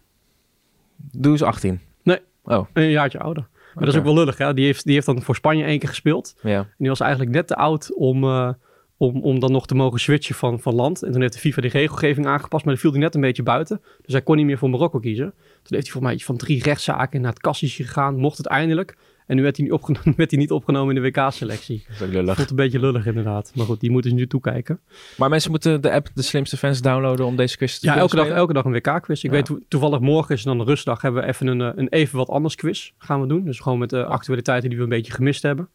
Doe 0.96 1.32
eens 1.32 1.42
18. 1.42 1.80
Nee. 2.02 2.18
Oh. 2.42 2.66
Een 2.72 2.90
jaartje 2.90 3.18
ouder. 3.18 3.48
Maar 3.74 3.84
dat 3.84 3.94
is 3.94 3.98
ook 3.98 4.06
wel 4.06 4.14
lullig, 4.14 4.38
hè? 4.38 4.54
Die 4.54 4.64
heeft, 4.64 4.84
die 4.84 4.94
heeft 4.94 5.06
dan 5.06 5.22
voor 5.22 5.34
Spanje 5.34 5.64
één 5.64 5.78
keer 5.78 5.88
gespeeld. 5.88 6.34
Ja. 6.42 6.58
En 6.58 6.74
die 6.78 6.88
was 6.88 7.00
eigenlijk 7.00 7.30
net 7.30 7.46
te 7.46 7.56
oud 7.56 7.94
om, 7.94 8.24
uh, 8.24 8.52
om, 9.00 9.22
om 9.22 9.40
dan 9.40 9.52
nog 9.52 9.66
te 9.66 9.74
mogen 9.74 10.00
switchen 10.00 10.34
van, 10.34 10.60
van 10.60 10.74
land. 10.74 11.02
En 11.02 11.12
toen 11.12 11.20
heeft 11.20 11.32
de 11.32 11.38
FIFA 11.38 11.60
die 11.60 11.70
regelgeving 11.70 12.26
aangepast, 12.26 12.64
maar 12.64 12.72
die 12.74 12.82
viel 12.82 12.92
hij 12.92 13.00
net 13.00 13.14
een 13.14 13.20
beetje 13.20 13.42
buiten. 13.42 13.80
Dus 14.02 14.12
hij 14.12 14.22
kon 14.22 14.36
niet 14.36 14.46
meer 14.46 14.58
voor 14.58 14.70
Marokko 14.70 14.98
kiezen. 14.98 15.32
Toen 15.34 15.76
heeft 15.76 15.82
hij 15.82 15.92
voor 15.92 16.02
mij 16.02 16.18
van 16.18 16.36
drie 16.36 16.62
rechtszaken 16.62 17.20
naar 17.20 17.30
het 17.30 17.40
kassisje 17.40 17.84
gegaan, 17.84 18.16
mocht 18.16 18.36
het 18.36 18.46
eindelijk. 18.46 18.96
En 19.26 19.36
nu 19.36 19.42
werd 19.42 19.56
hij 19.56 19.66
niet, 19.66 19.98
werd 20.16 20.30
hij 20.30 20.40
niet 20.40 20.50
opgenomen 20.50 20.96
in 20.96 21.02
de 21.02 21.08
WK-selectie. 21.08 21.84
Dat 21.98 22.08
is 22.08 22.14
lullig. 22.14 22.36
Voelt 22.36 22.50
een 22.50 22.56
beetje 22.56 22.80
lullig 22.80 23.06
inderdaad. 23.06 23.52
Maar 23.54 23.66
goed, 23.66 23.80
die 23.80 23.90
moeten 23.90 24.10
ze 24.10 24.16
nu 24.16 24.26
toekijken. 24.26 24.80
Maar 25.16 25.28
mensen 25.28 25.50
moeten 25.50 25.80
de 25.80 25.92
app 25.92 26.08
De 26.14 26.22
Slimste 26.22 26.56
Fans 26.56 26.80
downloaden 26.80 27.26
om 27.26 27.36
deze 27.36 27.56
quiz 27.56 27.78
te 27.78 27.86
Ja, 27.86 27.96
elke 27.96 28.16
dag, 28.16 28.28
elke 28.28 28.52
dag 28.52 28.64
een 28.64 28.72
WK-quiz. 28.72 29.22
Ik 29.22 29.30
weet 29.30 29.50
toevallig 29.68 30.00
morgen 30.00 30.34
is 30.34 30.42
dan 30.42 30.60
een 30.60 30.66
rustdag. 30.66 31.02
Hebben 31.02 31.22
we 31.22 31.28
even 31.28 31.46
een, 31.46 31.60
eh, 31.60 31.70
een 31.74 31.88
even 31.88 32.18
wat 32.18 32.28
anders 32.28 32.54
quiz 32.54 32.90
gaan 32.98 33.20
we 33.20 33.26
doen. 33.26 33.44
Dus 33.44 33.60
gewoon 33.60 33.78
met 33.78 33.90
de 33.90 34.04
actualiteiten 34.04 34.68
die 34.68 34.78
we 34.78 34.84
een 34.84 34.90
beetje 34.90 35.12
gemist 35.12 35.42
hebben. 35.42 35.68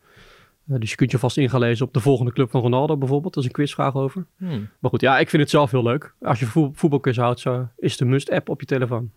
Uh, 0.68 0.80
dus 0.80 0.90
je 0.90 0.96
kunt 0.96 1.12
je 1.12 1.20
vast 1.20 1.38
in 1.38 1.50
gaan 1.50 1.60
lezen 1.60 1.86
op 1.86 1.94
de 1.94 2.00
volgende 2.00 2.32
club 2.32 2.50
van 2.50 2.62
Ronaldo 2.62 2.98
bijvoorbeeld. 2.98 3.34
Dat 3.34 3.44
is 3.44 3.50
een 3.50 3.56
quizvraag 3.56 3.96
over. 3.96 4.26
Hmm. 4.38 4.70
Maar 4.80 4.92
goed, 4.92 5.02
ja, 5.02 5.20
ik 5.20 5.30
vind 5.30 5.42
het 5.42 5.52
zelf 5.52 5.72
heel 5.72 5.84
leuk. 5.84 6.14
Als 6.22 6.40
je 6.40 6.46
voetbalquiz 6.74 7.18
houdt, 7.18 7.40
zo, 7.40 7.68
is 7.78 7.98
de 7.98 8.06
must-app 8.06 8.50
op 8.50 8.60
je 8.60 8.66
telefoon. 8.66 9.12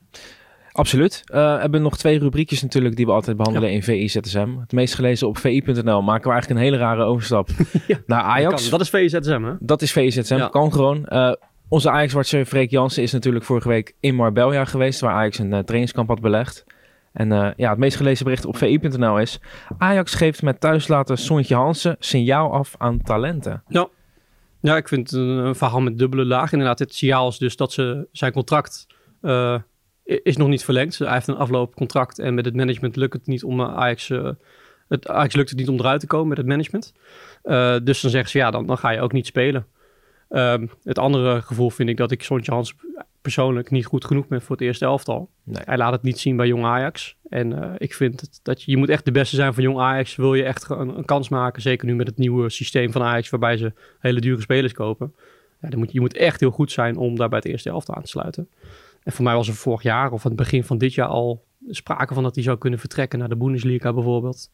Absoluut. 0.73 1.23
Uh, 1.27 1.55
we 1.55 1.61
hebben 1.61 1.83
nog 1.83 1.97
twee 1.97 2.19
rubriekjes 2.19 2.63
natuurlijk 2.63 2.97
die 2.97 3.07
we 3.07 3.13
altijd 3.13 3.37
behandelen 3.37 3.73
in 3.73 3.83
VI 3.83 4.09
ZSM. 4.09 4.49
Het 4.61 4.73
meest 4.73 4.95
gelezen 4.95 5.29
op 5.29 5.39
vi.nl 5.39 6.03
maken 6.03 6.27
we 6.27 6.33
eigenlijk 6.33 6.49
een 6.49 6.67
hele 6.67 6.77
rare 6.77 7.03
overstap 7.03 7.49
ja, 7.87 7.99
naar 8.07 8.23
Ajax. 8.23 8.63
Dat, 8.63 8.71
dat 8.71 8.81
is 8.81 8.91
VI 8.91 9.09
ZSM 9.09 9.43
hè? 9.43 9.53
Dat 9.61 9.83
is 9.83 9.93
VI 9.93 10.11
ZSM, 10.11 10.37
ja. 10.37 10.49
kan 10.49 10.73
gewoon. 10.73 11.07
Uh, 11.09 11.33
onze 11.69 11.91
Ajax-watcher 11.91 12.45
Freek 12.45 12.71
Jansen 12.71 13.03
is 13.03 13.13
natuurlijk 13.13 13.45
vorige 13.45 13.69
week 13.69 13.95
in 14.01 14.15
Marbella 14.15 14.65
geweest, 14.65 15.01
waar 15.01 15.15
Ajax 15.15 15.39
een 15.39 15.51
trainingskamp 15.51 16.09
had 16.09 16.21
belegd. 16.21 16.65
En 17.19 17.55
ja, 17.57 17.71
het 17.71 17.79
meest 17.79 17.97
gelezen 17.97 18.25
bericht 18.25 18.45
op 18.45 18.57
vi.nl 18.57 19.19
is... 19.19 19.41
Ajax 19.79 20.15
geeft 20.15 20.43
met 20.43 20.61
thuislater 20.61 21.19
Sontje 21.19 21.55
Hansen 21.55 21.97
signaal 21.99 22.53
af 22.53 22.75
aan 22.79 23.03
talenten. 23.03 23.63
Ja, 23.69 23.89
ja 24.61 24.77
ik 24.77 24.89
vind 24.89 25.11
het 25.11 25.21
een, 25.21 25.55
verhaal 25.55 25.81
met 25.81 25.99
dubbele 25.99 26.25
laag. 26.25 26.53
Inderdaad, 26.53 26.79
het 26.79 26.95
signaal 26.95 27.29
is 27.29 27.39
dus 27.39 27.57
dat 27.57 27.73
ze 27.73 28.09
zijn 28.13 28.33
contract 28.33 28.87
is 30.05 30.37
nog 30.37 30.49
niet 30.49 30.65
verlengd. 30.65 30.99
Hij 30.99 31.13
heeft 31.13 31.29
een 31.29 31.37
afloopcontract 31.37 32.19
en 32.19 32.35
met 32.35 32.45
het 32.45 32.57
management 32.57 32.97
lukt 32.97 33.13
het 33.13 33.27
niet 33.27 33.45
om 33.45 33.61
eh, 33.61 33.77
Ajax... 33.77 34.13
Het, 34.89 35.09
Ajax 35.09 35.35
lukt 35.35 35.51
het 35.51 35.59
niet 35.59 35.69
om 35.69 35.79
eruit 35.79 36.01
te 36.01 36.07
komen 36.07 36.29
met 36.29 36.37
het 36.37 36.47
management. 36.47 36.93
Dus 37.85 38.01
dan 38.01 38.11
zeggen 38.11 38.31
ze, 38.31 38.39
ja, 38.39 38.51
dan 38.51 38.79
ga 38.79 38.91
je 38.91 39.01
ook 39.01 39.13
niet 39.13 39.27
spelen. 39.27 39.67
Um, 40.29 40.71
het 40.83 40.99
andere 40.99 41.43
gevoel 41.43 41.71
vind 41.71 41.89
ik 41.89 41.97
dat 41.97 42.11
ik 42.11 42.23
Sontje 42.23 42.53
Hans 42.53 42.75
persoonlijk 43.23 43.71
niet 43.71 43.87
goed 43.87 44.05
genoeg 44.05 44.27
ben 44.27 44.43
voor 44.43 44.57
het 44.57 44.65
eerste 44.65 44.85
elftal. 44.85 45.31
Nee. 45.45 45.63
Hij 45.65 45.77
laat 45.77 45.93
het 45.93 46.03
niet 46.03 46.19
zien 46.19 46.37
bij 46.37 46.47
Jong 46.47 46.65
Ajax. 46.65 47.17
En 47.29 47.51
uh, 47.51 47.71
ik 47.79 47.95
vind 47.95 48.21
het, 48.21 48.41
dat 48.43 48.63
je, 48.63 48.71
je 48.71 48.77
moet 48.77 48.89
echt 48.89 49.05
de 49.05 49.13
beste 49.13 49.37
zijn 49.37 49.55
van 49.55 49.63
Jong 49.63 49.79
Ajax. 49.79 50.17
Wil 50.17 50.35
je 50.35 50.43
echt 50.43 50.71
een, 50.71 50.99
een, 50.99 51.05
kans 51.05 51.29
maken, 51.29 51.63
zeker 51.63 51.87
nu 51.87 51.95
met 51.95 52.07
het 52.07 52.19
nieuwe 52.19 52.51
systeem 52.51 52.93
van 52.93 53.03
Ajax... 53.03 53.31
waarbij 53.31 53.57
ze 53.57 53.73
hele 53.99 54.21
dure 54.21 54.41
spelers 54.41 54.73
kopen. 54.73 55.15
Ja, 55.61 55.69
dan 55.69 55.79
moet, 55.79 55.93
je 55.93 56.01
moet 56.01 56.17
echt 56.17 56.41
heel 56.41 56.51
goed 56.51 56.73
zijn 56.73 56.97
om 56.97 57.17
daar 57.17 57.29
bij 57.29 57.39
het 57.39 57.49
eerste 57.49 57.71
elftal 57.71 57.95
aan 57.95 58.03
te 58.03 58.09
sluiten. 58.09 58.49
En 59.03 59.13
voor 59.13 59.25
mij 59.25 59.35
was 59.35 59.49
er 59.49 59.55
vorig 59.55 59.83
jaar 59.83 60.13
of 60.13 60.25
aan 60.25 60.31
het 60.31 60.41
begin 60.41 60.65
van 60.65 60.79
dit 60.79 60.95
jaar 60.95 61.09
al 61.09 61.45
sprake 61.69 62.15
van 62.15 62.23
dat 62.23 62.35
hij 62.35 62.45
zou 62.45 62.59
kunnen 62.59 62.79
vertrekken 62.79 63.19
naar 63.19 63.29
de 63.29 63.37
Bundesliga 63.37 63.93
bijvoorbeeld. 63.93 64.51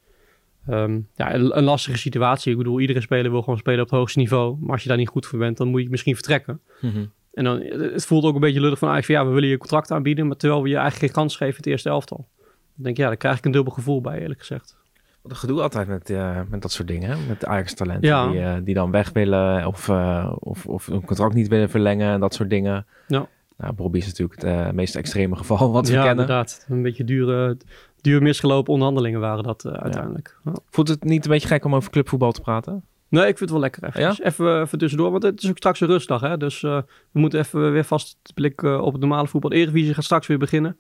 Um, 0.71 1.09
ja, 1.14 1.35
een, 1.35 1.56
een, 1.56 1.64
lastige 1.64 1.99
situatie. 1.99 2.52
Ik 2.52 2.59
bedoel, 2.59 2.80
iedere 2.80 3.00
speler 3.00 3.30
wil 3.30 3.42
gewoon 3.42 3.59
spelen 3.59 3.80
op 3.80 3.90
het 3.90 3.99
hoogste 3.99 4.18
niveau. 4.18 4.56
Maar 4.61 4.73
als 4.73 4.83
je 4.83 4.88
daar 4.88 4.97
niet 4.97 5.09
goed 5.09 5.26
voor 5.26 5.38
bent, 5.38 5.56
dan 5.56 5.68
moet 5.68 5.83
je 5.83 5.90
misschien 5.90 6.14
vertrekken. 6.14 6.61
Mm 6.80 7.12
En 7.33 7.44
dan, 7.44 7.61
het 7.61 8.06
voelt 8.06 8.25
ook 8.25 8.35
een 8.35 8.40
beetje 8.40 8.61
lullig 8.61 8.78
van 8.78 8.90
eigenlijk 8.90 9.18
van 9.18 9.26
ja, 9.26 9.30
we 9.30 9.40
willen 9.40 9.54
je 9.54 9.59
contract 9.59 9.90
aanbieden, 9.90 10.26
maar 10.26 10.37
terwijl 10.37 10.62
we 10.62 10.68
je 10.68 10.76
eigenlijk 10.76 11.04
geen 11.04 11.23
kans 11.23 11.37
geven 11.37 11.56
het 11.56 11.66
eerste 11.66 11.88
elftal. 11.88 12.28
Dan 12.75 12.85
denk 12.85 12.97
ik, 12.97 13.02
ja, 13.02 13.06
daar 13.06 13.16
krijg 13.16 13.38
ik 13.38 13.44
een 13.44 13.52
dubbel 13.52 13.73
gevoel 13.73 14.00
bij, 14.00 14.21
eerlijk 14.21 14.40
gezegd. 14.40 14.76
Wat 15.23 15.33
een 15.33 15.38
gedoe 15.38 15.62
altijd 15.62 15.88
met, 15.88 16.11
uh, 16.11 16.40
met 16.49 16.62
dat 16.62 16.73
soort 16.73 16.88
dingen, 16.88 17.18
met 17.28 17.44
Ajax-talenten 17.47 18.09
ja. 18.09 18.28
die, 18.30 18.40
uh, 18.40 18.54
die 18.62 18.75
dan 18.75 18.90
weg 18.90 19.11
willen 19.12 19.66
of, 19.66 19.88
uh, 19.88 20.33
of, 20.38 20.66
of 20.66 20.87
een 20.87 21.04
contract 21.04 21.35
niet 21.35 21.49
willen 21.49 21.71
verlengen 21.71 22.12
en 22.12 22.21
dat 22.21 22.35
soort 22.35 22.50
dingen. 22.50 22.87
Ja. 23.06 23.28
Nou, 23.56 23.73
Bobby 23.73 23.99
is 23.99 24.06
natuurlijk 24.06 24.42
het 24.42 24.75
meest 24.75 24.97
extreme 24.97 25.37
geval 25.37 25.73
wat 25.73 25.87
we 25.87 25.92
ja, 25.92 26.02
kennen. 26.02 26.25
inderdaad. 26.25 26.66
Een 26.68 26.83
beetje 26.83 27.04
dure, 27.04 27.56
duur 28.04 28.23
misgelopen 28.23 28.73
onderhandelingen 28.73 29.20
waren 29.20 29.44
dat 29.44 29.64
uh, 29.64 29.73
uiteindelijk. 29.73 30.38
Ja. 30.44 30.52
Voelt 30.70 30.88
het 30.88 31.04
niet 31.04 31.25
een 31.25 31.30
beetje 31.30 31.49
gek 31.49 31.64
om 31.64 31.75
over 31.75 31.90
clubvoetbal 31.90 32.32
te 32.32 32.40
praten? 32.40 32.84
Nee, 33.08 33.23
ik 33.23 33.38
vind 33.38 33.40
het 33.40 33.50
wel 33.50 33.61
lekker 33.61 33.84
even. 33.84 34.00
Ja? 34.00 34.14
Even, 34.23 34.61
even 34.61 34.78
tussendoor, 34.78 35.11
want 35.11 35.23
het 35.23 35.42
is 35.42 35.50
ook 35.50 35.56
straks 35.56 35.80
een 35.80 35.87
rustdag. 35.87 36.20
Hè? 36.20 36.37
Dus 36.37 36.62
uh, 36.62 36.78
we 37.12 37.20
moeten 37.20 37.38
even 37.38 37.73
weer 37.73 37.84
vast 37.84 38.18
blik 38.34 38.62
op 38.62 38.92
het 38.92 39.00
normale 39.00 39.28
voetbal. 39.28 39.50
De 39.50 39.56
Eredivisie 39.56 39.94
gaat 39.94 40.04
straks 40.04 40.26
weer 40.26 40.38
beginnen. 40.38 40.76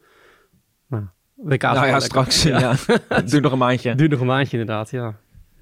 Nou, 0.86 1.04
WK 1.34 1.62
nou 1.62 1.86
ja, 1.86 2.00
straks. 2.00 2.42
Ja. 2.42 2.58
ja. 2.58 2.74
Duurt 3.30 3.42
nog 3.42 3.52
een 3.52 3.58
maandje. 3.58 3.94
Duurt 3.94 4.10
nog 4.10 4.20
een 4.20 4.26
maandje 4.26 4.58
inderdaad, 4.58 4.90
ja. 4.90 5.14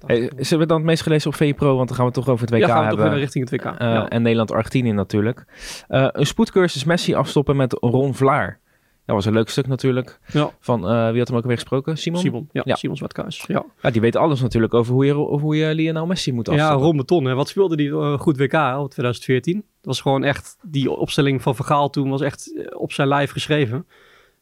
Hey, 0.05 0.31
zullen 0.37 0.63
we 0.63 0.69
dan 0.69 0.77
het 0.77 0.85
meest 0.85 1.03
gelezen 1.03 1.29
op 1.29 1.35
VPRO? 1.35 1.75
Want 1.75 1.87
dan 1.87 1.97
gaan 1.97 2.05
we 2.05 2.11
toch 2.11 2.27
over 2.27 2.45
het 2.45 2.55
WK 2.55 2.59
ja, 2.59 2.67
gaan 2.67 2.79
we 2.79 2.87
hebben. 2.87 3.05
Toch 3.05 3.15
richting 3.15 3.49
het 3.49 3.61
WK. 3.61 3.71
Uh, 3.71 3.77
ja. 3.79 4.09
En 4.09 4.21
Nederland-Argentinië 4.21 4.91
natuurlijk. 4.91 5.45
Uh, 5.89 6.07
een 6.11 6.25
spoedcursus 6.25 6.83
Messi 6.83 7.13
afstoppen 7.13 7.55
met 7.55 7.73
Ron 7.79 8.15
Vlaar. 8.15 8.59
Dat 9.05 9.15
was 9.15 9.25
een 9.25 9.33
leuk 9.33 9.49
stuk 9.49 9.67
natuurlijk. 9.67 10.19
Ja. 10.31 10.51
Van, 10.59 10.91
uh, 10.91 11.09
wie 11.09 11.19
had 11.19 11.27
hem 11.27 11.37
ook 11.37 11.45
weer 11.45 11.55
gesproken? 11.55 11.97
Simon? 11.97 12.21
Simon, 12.21 12.49
ja. 12.51 12.61
ja. 12.65 12.75
Simon 12.75 12.97
Zwartkaas. 12.97 13.43
Ja. 13.47 13.65
ja, 13.81 13.89
die 13.89 14.01
weet 14.01 14.15
alles 14.15 14.41
natuurlijk 14.41 14.73
over 14.73 14.93
hoe 14.93 15.05
je, 15.05 15.13
hoe 15.13 15.55
je 15.55 15.75
Lionel 15.75 16.05
Messi 16.05 16.31
moet 16.31 16.49
afstoppen. 16.49 16.77
Ja, 16.77 16.83
Ron 16.83 16.97
Beton. 16.97 17.25
Hè. 17.25 17.33
Wat 17.33 17.47
speelde 17.47 17.75
die 17.75 17.89
uh, 17.89 18.19
goed 18.19 18.37
WK 18.37 18.53
in 18.53 18.87
2014? 18.89 19.55
Dat 19.55 19.63
was 19.81 20.01
gewoon 20.01 20.23
echt, 20.23 20.57
die 20.61 20.91
opstelling 20.91 21.41
van 21.41 21.55
Vergaal 21.55 21.89
toen 21.89 22.09
was 22.09 22.21
echt 22.21 22.67
op 22.73 22.91
zijn 22.91 23.07
lijf 23.07 23.31
geschreven. 23.31 23.85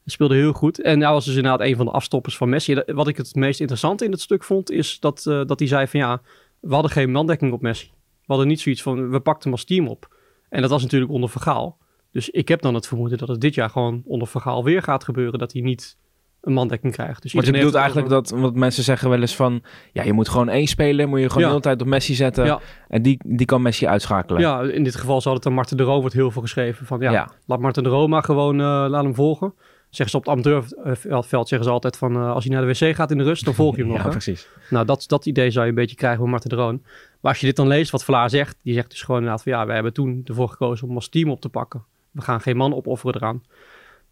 Hij 0.03 0.13
speelde 0.13 0.35
heel 0.35 0.53
goed. 0.53 0.81
En 0.81 1.01
hij 1.01 1.11
was 1.11 1.25
dus 1.25 1.35
inderdaad 1.35 1.67
een 1.67 1.75
van 1.75 1.85
de 1.85 1.91
afstoppers 1.91 2.37
van 2.37 2.49
Messi. 2.49 2.81
Wat 2.85 3.07
ik 3.07 3.17
het 3.17 3.35
meest 3.35 3.59
interessante 3.59 4.05
in 4.05 4.11
het 4.11 4.21
stuk 4.21 4.43
vond, 4.43 4.71
is 4.71 4.99
dat, 4.99 5.25
uh, 5.27 5.45
dat 5.45 5.59
hij 5.59 5.67
zei 5.67 5.87
van 5.87 5.99
ja, 5.99 6.21
we 6.59 6.73
hadden 6.73 6.91
geen 6.91 7.11
mandekking 7.11 7.53
op 7.53 7.61
Messi. 7.61 7.91
We 8.21 8.27
hadden 8.27 8.47
niet 8.47 8.61
zoiets 8.61 8.81
van, 8.81 9.09
we 9.09 9.19
pakten 9.19 9.43
hem 9.43 9.51
als 9.51 9.63
team 9.65 9.87
op. 9.87 10.15
En 10.49 10.61
dat 10.61 10.69
was 10.69 10.81
natuurlijk 10.81 11.11
onder 11.11 11.29
Vergaal. 11.29 11.77
Dus 12.11 12.29
ik 12.29 12.47
heb 12.47 12.61
dan 12.61 12.73
het 12.73 12.87
vermoeden 12.87 13.17
dat 13.17 13.27
het 13.27 13.41
dit 13.41 13.55
jaar 13.55 13.69
gewoon 13.69 14.01
onder 14.05 14.27
Vergaal 14.27 14.63
weer 14.63 14.81
gaat 14.81 15.03
gebeuren. 15.03 15.39
Dat 15.39 15.53
hij 15.53 15.61
niet 15.61 15.97
een 16.41 16.53
mandekking 16.53 16.93
krijgt. 16.93 17.21
Dus 17.21 17.33
maar 17.33 17.45
je 17.45 17.51
bedoelt 17.51 17.73
eigenlijk 17.73 18.09
dat, 18.09 18.29
wat 18.29 18.55
mensen 18.55 18.83
zeggen 18.83 19.09
wel 19.09 19.21
eens 19.21 19.35
van, 19.35 19.61
ja, 19.93 20.03
je 20.03 20.13
moet 20.13 20.29
gewoon 20.29 20.49
één 20.49 20.67
speler, 20.67 21.07
moet 21.09 21.19
je 21.19 21.27
gewoon 21.29 21.43
de 21.43 21.49
hele 21.49 21.61
tijd 21.61 21.81
op 21.81 21.87
Messi 21.87 22.13
zetten. 22.13 22.45
Ja. 22.45 22.59
En 22.87 23.01
die, 23.01 23.19
die 23.25 23.45
kan 23.45 23.61
Messi 23.61 23.87
uitschakelen. 23.87 24.41
Ja, 24.41 24.61
in 24.61 24.83
dit 24.83 24.95
geval 24.95 25.21
zal 25.21 25.33
het 25.33 25.45
aan 25.45 25.53
Marten 25.53 25.77
de 25.77 25.83
Roo 25.83 25.99
wordt 25.99 26.15
heel 26.15 26.31
veel 26.31 26.41
geschreven. 26.41 26.85
Van 26.85 26.99
ja, 26.99 27.31
laat 27.45 27.59
Marten 27.59 27.83
de 27.83 27.89
Roo 27.89 28.07
maar 28.07 28.23
gewoon, 28.23 28.59
uh, 28.59 28.85
laat 28.89 29.03
hem 29.03 29.15
volgen 29.15 29.53
zeggen 29.91 30.09
ze 30.09 30.17
op 30.17 30.25
het 30.25 30.47
amateurveld 30.47 31.47
zeggen 31.47 31.63
ze 31.63 31.69
altijd 31.69 31.97
van 31.97 32.15
uh, 32.15 32.31
als 32.31 32.43
hij 32.43 32.53
naar 32.53 32.65
de 32.65 32.67
wc 32.67 32.95
gaat 32.95 33.11
in 33.11 33.17
de 33.17 33.23
rust, 33.23 33.45
dan 33.45 33.53
volg 33.53 33.75
je 33.75 33.81
hem 33.81 33.91
nog. 33.93 34.03
ja, 34.03 34.09
precies. 34.09 34.47
Nou, 34.69 34.85
dat, 34.85 35.03
dat 35.07 35.25
idee 35.25 35.51
zou 35.51 35.65
je 35.65 35.69
een 35.69 35.77
beetje 35.77 35.95
krijgen 35.95 36.19
van 36.19 36.29
Marten 36.29 36.49
Droon. 36.49 36.81
Maar 37.21 37.31
als 37.31 37.39
je 37.39 37.45
dit 37.45 37.55
dan 37.55 37.67
leest, 37.67 37.91
wat 37.91 38.03
Vlaar 38.03 38.29
zegt, 38.29 38.57
die 38.63 38.73
zegt 38.73 38.89
dus 38.89 39.01
gewoon 39.01 39.21
inderdaad 39.21 39.43
van 39.43 39.51
ja, 39.51 39.65
we 39.65 39.73
hebben 39.73 39.93
toen 39.93 40.21
ervoor 40.25 40.49
gekozen 40.49 40.87
om 40.87 40.95
als 40.95 41.09
team 41.09 41.29
op 41.29 41.41
te 41.41 41.49
pakken. 41.49 41.83
We 42.11 42.21
gaan 42.21 42.41
geen 42.41 42.57
man 42.57 42.75
opofferen 42.75 43.15
eraan. 43.15 43.43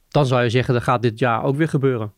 Dan 0.08 0.26
zou 0.26 0.44
je 0.44 0.50
zeggen, 0.50 0.74
dat 0.74 0.84
gaat 0.84 1.02
dit 1.02 1.20
jaar 1.20 1.44
ook 1.44 1.56
weer 1.56 1.68
gebeuren. 1.68 2.14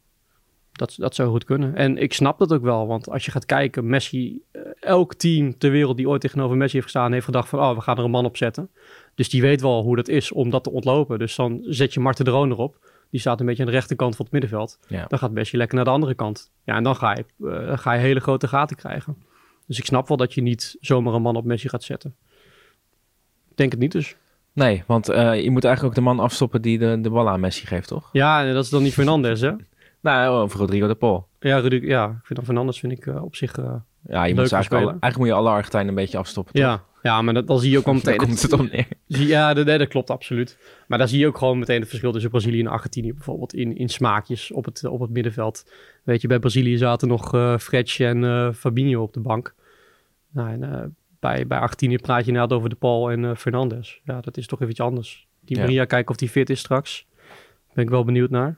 Dat, 0.71 0.95
dat 0.97 1.15
zou 1.15 1.29
goed 1.29 1.43
kunnen. 1.43 1.75
En 1.75 1.97
ik 1.97 2.13
snap 2.13 2.39
dat 2.39 2.53
ook 2.53 2.61
wel, 2.61 2.87
want 2.87 3.09
als 3.09 3.25
je 3.25 3.31
gaat 3.31 3.45
kijken, 3.45 3.87
Messi, 3.89 4.41
uh, 4.51 4.61
elk 4.79 5.13
team 5.13 5.57
ter 5.57 5.71
wereld 5.71 5.97
die 5.97 6.09
ooit 6.09 6.21
tegenover 6.21 6.57
Messi 6.57 6.73
heeft 6.73 6.91
gestaan, 6.91 7.11
heeft 7.11 7.25
gedacht 7.25 7.49
van, 7.49 7.59
oh, 7.59 7.75
we 7.75 7.81
gaan 7.81 7.97
er 7.97 8.03
een 8.03 8.11
man 8.11 8.25
op 8.25 8.37
zetten. 8.37 8.69
Dus 9.15 9.29
die 9.29 9.41
weet 9.41 9.61
wel 9.61 9.83
hoe 9.83 9.95
dat 9.95 10.07
is 10.07 10.31
om 10.31 10.49
dat 10.49 10.63
te 10.63 10.71
ontlopen. 10.71 11.19
Dus 11.19 11.35
dan 11.35 11.59
zet 11.63 11.93
je 11.93 11.99
Marten 11.99 12.25
Droon 12.25 12.51
erop 12.51 12.79
die 13.11 13.19
staat 13.19 13.39
een 13.39 13.45
beetje 13.45 13.61
aan 13.63 13.69
de 13.69 13.75
rechterkant 13.75 14.15
van 14.15 14.25
het 14.25 14.33
middenveld. 14.33 14.79
Dan 15.07 15.19
gaat 15.19 15.31
Messi 15.31 15.57
lekker 15.57 15.75
naar 15.75 15.85
de 15.85 15.91
andere 15.91 16.13
kant. 16.13 16.51
Ja, 16.63 16.75
en 16.75 16.83
dan 16.83 16.95
ga 16.95 17.15
je, 17.15 17.25
uh, 17.39 17.77
ga 17.77 17.93
je 17.93 17.99
hele 17.99 18.19
grote 18.19 18.47
gaten 18.47 18.75
krijgen. 18.75 19.23
Dus 19.67 19.77
ik 19.77 19.85
snap 19.85 20.07
wel 20.07 20.17
dat 20.17 20.33
je 20.33 20.41
niet 20.41 20.77
zomaar 20.79 21.13
een 21.13 21.21
man 21.21 21.35
op 21.35 21.45
Messi 21.45 21.69
gaat 21.69 21.83
zetten. 21.83 22.15
Ik 23.49 23.57
denk 23.57 23.71
het 23.71 23.79
niet 23.79 23.91
dus. 23.91 24.15
Nee, 24.53 24.83
want 24.87 25.09
uh, 25.09 25.43
je 25.43 25.51
moet 25.51 25.63
eigenlijk 25.63 25.83
ook 25.97 26.03
de 26.03 26.09
man 26.09 26.19
afstoppen 26.19 26.61
die 26.61 26.77
de, 26.77 27.01
de 27.01 27.09
bal 27.09 27.29
aan 27.29 27.39
Messi 27.39 27.65
geeft, 27.65 27.87
toch? 27.87 28.09
Ja, 28.11 28.53
dat 28.53 28.63
is 28.63 28.69
dan 28.69 28.83
niet 28.83 28.93
Fernandes, 28.93 29.41
hè? 29.41 29.51
nou, 30.01 30.43
of 30.43 30.53
Rodrigo 30.53 30.87
de 30.87 30.95
Paul. 30.95 31.27
Ja, 31.39 31.57
ja 31.81 32.05
ik 32.07 32.25
vind 32.25 32.35
dan 32.35 32.45
Fernandes 32.45 32.79
vind 32.79 32.91
ik 32.91 33.05
uh, 33.05 33.23
op 33.23 33.35
zich 33.35 33.57
uh, 33.57 33.73
Ja, 34.07 34.23
je 34.23 34.35
moet 34.35 34.51
eigenlijk, 34.51 34.85
eigenlijk 34.85 35.17
moet 35.17 35.27
je 35.27 35.33
alle 35.33 35.49
Argentijnen 35.49 35.89
een 35.89 35.95
beetje 35.95 36.17
afstoppen, 36.17 36.53
toch? 36.53 36.63
Ja, 36.63 36.83
ja, 37.01 37.21
maar 37.21 37.33
dat, 37.33 37.47
dan 37.47 37.59
zie 37.59 37.71
je 37.71 37.77
ook 37.77 37.85
wel 37.85 37.93
meteen... 38.03 38.17
komt 38.17 38.41
het 38.41 38.53
om 38.53 38.69
neer. 38.71 38.87
Ja, 39.27 39.53
dat, 39.53 39.65
dat, 39.65 39.87
klopt 39.87 40.09
absoluut. 40.09 40.57
Maar 40.87 40.97
dan 40.97 41.07
zie 41.07 41.19
je 41.19 41.27
ook 41.27 41.37
gewoon 41.37 41.59
meteen 41.59 41.79
het 41.79 41.89
verschil 41.89 42.11
tussen 42.11 42.31
Brazilië 42.31 42.59
en 42.59 42.67
Argentinië 42.67 43.13
bijvoorbeeld 43.13 43.53
in, 43.53 43.77
in 43.77 43.89
smaakjes 43.89 44.51
op 44.51 44.65
het, 44.65 44.85
op 44.85 44.99
het 44.99 45.09
middenveld. 45.09 45.71
Weet 46.03 46.21
je, 46.21 46.27
bij 46.27 46.39
Brazilië 46.39 46.77
zaten 46.77 47.07
nog 47.07 47.35
uh, 47.35 47.99
en 47.99 48.55
Fabinho 48.55 49.01
op 49.01 49.13
de 49.13 49.19
bank. 49.19 49.55
Nou, 50.31 50.49
en, 50.49 50.95
bij, 51.21 51.47
bij 51.47 51.59
Argentinië 51.59 51.97
praat 51.97 52.25
je 52.25 52.31
net 52.31 52.53
over 52.53 52.69
de 52.69 52.75
Paul 52.75 53.11
en 53.11 53.37
Fernandes. 53.37 54.01
Ja, 54.03 54.21
dat 54.21 54.37
is 54.37 54.47
toch 54.47 54.59
even 54.59 54.71
iets 54.71 54.81
anders. 54.81 55.27
Die 55.39 55.57
Maria, 55.57 55.85
kijken 55.85 56.11
of 56.11 56.15
die 56.15 56.29
fit 56.29 56.49
is 56.49 56.59
straks. 56.59 57.07
Ben 57.73 57.83
ik 57.83 57.89
wel 57.89 58.03
benieuwd 58.03 58.29
naar. 58.29 58.57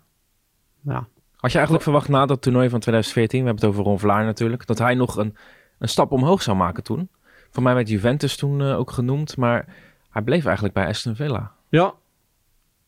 Ja. 0.82 1.08
Had 1.36 1.52
je 1.52 1.58
eigenlijk 1.58 1.84
verwacht 1.84 2.10
na 2.10 2.26
dat 2.26 2.42
toernooi 2.42 2.70
van 2.70 2.80
2014, 2.80 3.40
we 3.40 3.46
hebben 3.46 3.66
het 3.66 3.74
over 3.74 3.86
Ron 3.86 4.00
Vlaar 4.00 4.26
natuurlijk, 4.26 4.66
dat 4.66 4.80
hij 4.80 4.96
nog 4.96 5.16
een, 5.16 5.36
een 5.80 5.90
stap 5.90 6.12
omhoog 6.12 6.42
zou 6.42 6.58
maken 6.58 6.84
toen? 6.84 7.10
Voor 7.50 7.64
mij 7.64 7.74
werd 7.74 7.90
Juventus 7.90 8.36
toen 8.36 8.60
uh, 8.60 8.80
ook 8.80 8.92
genoemd, 8.92 9.38
maar 9.38 9.66
hij 10.10 10.22
bleef 10.22 10.46
eigenlijk 10.46 10.74
bij 10.76 10.88
Aston 10.88 11.16
Villa. 11.16 11.52
Ja. 11.70 11.94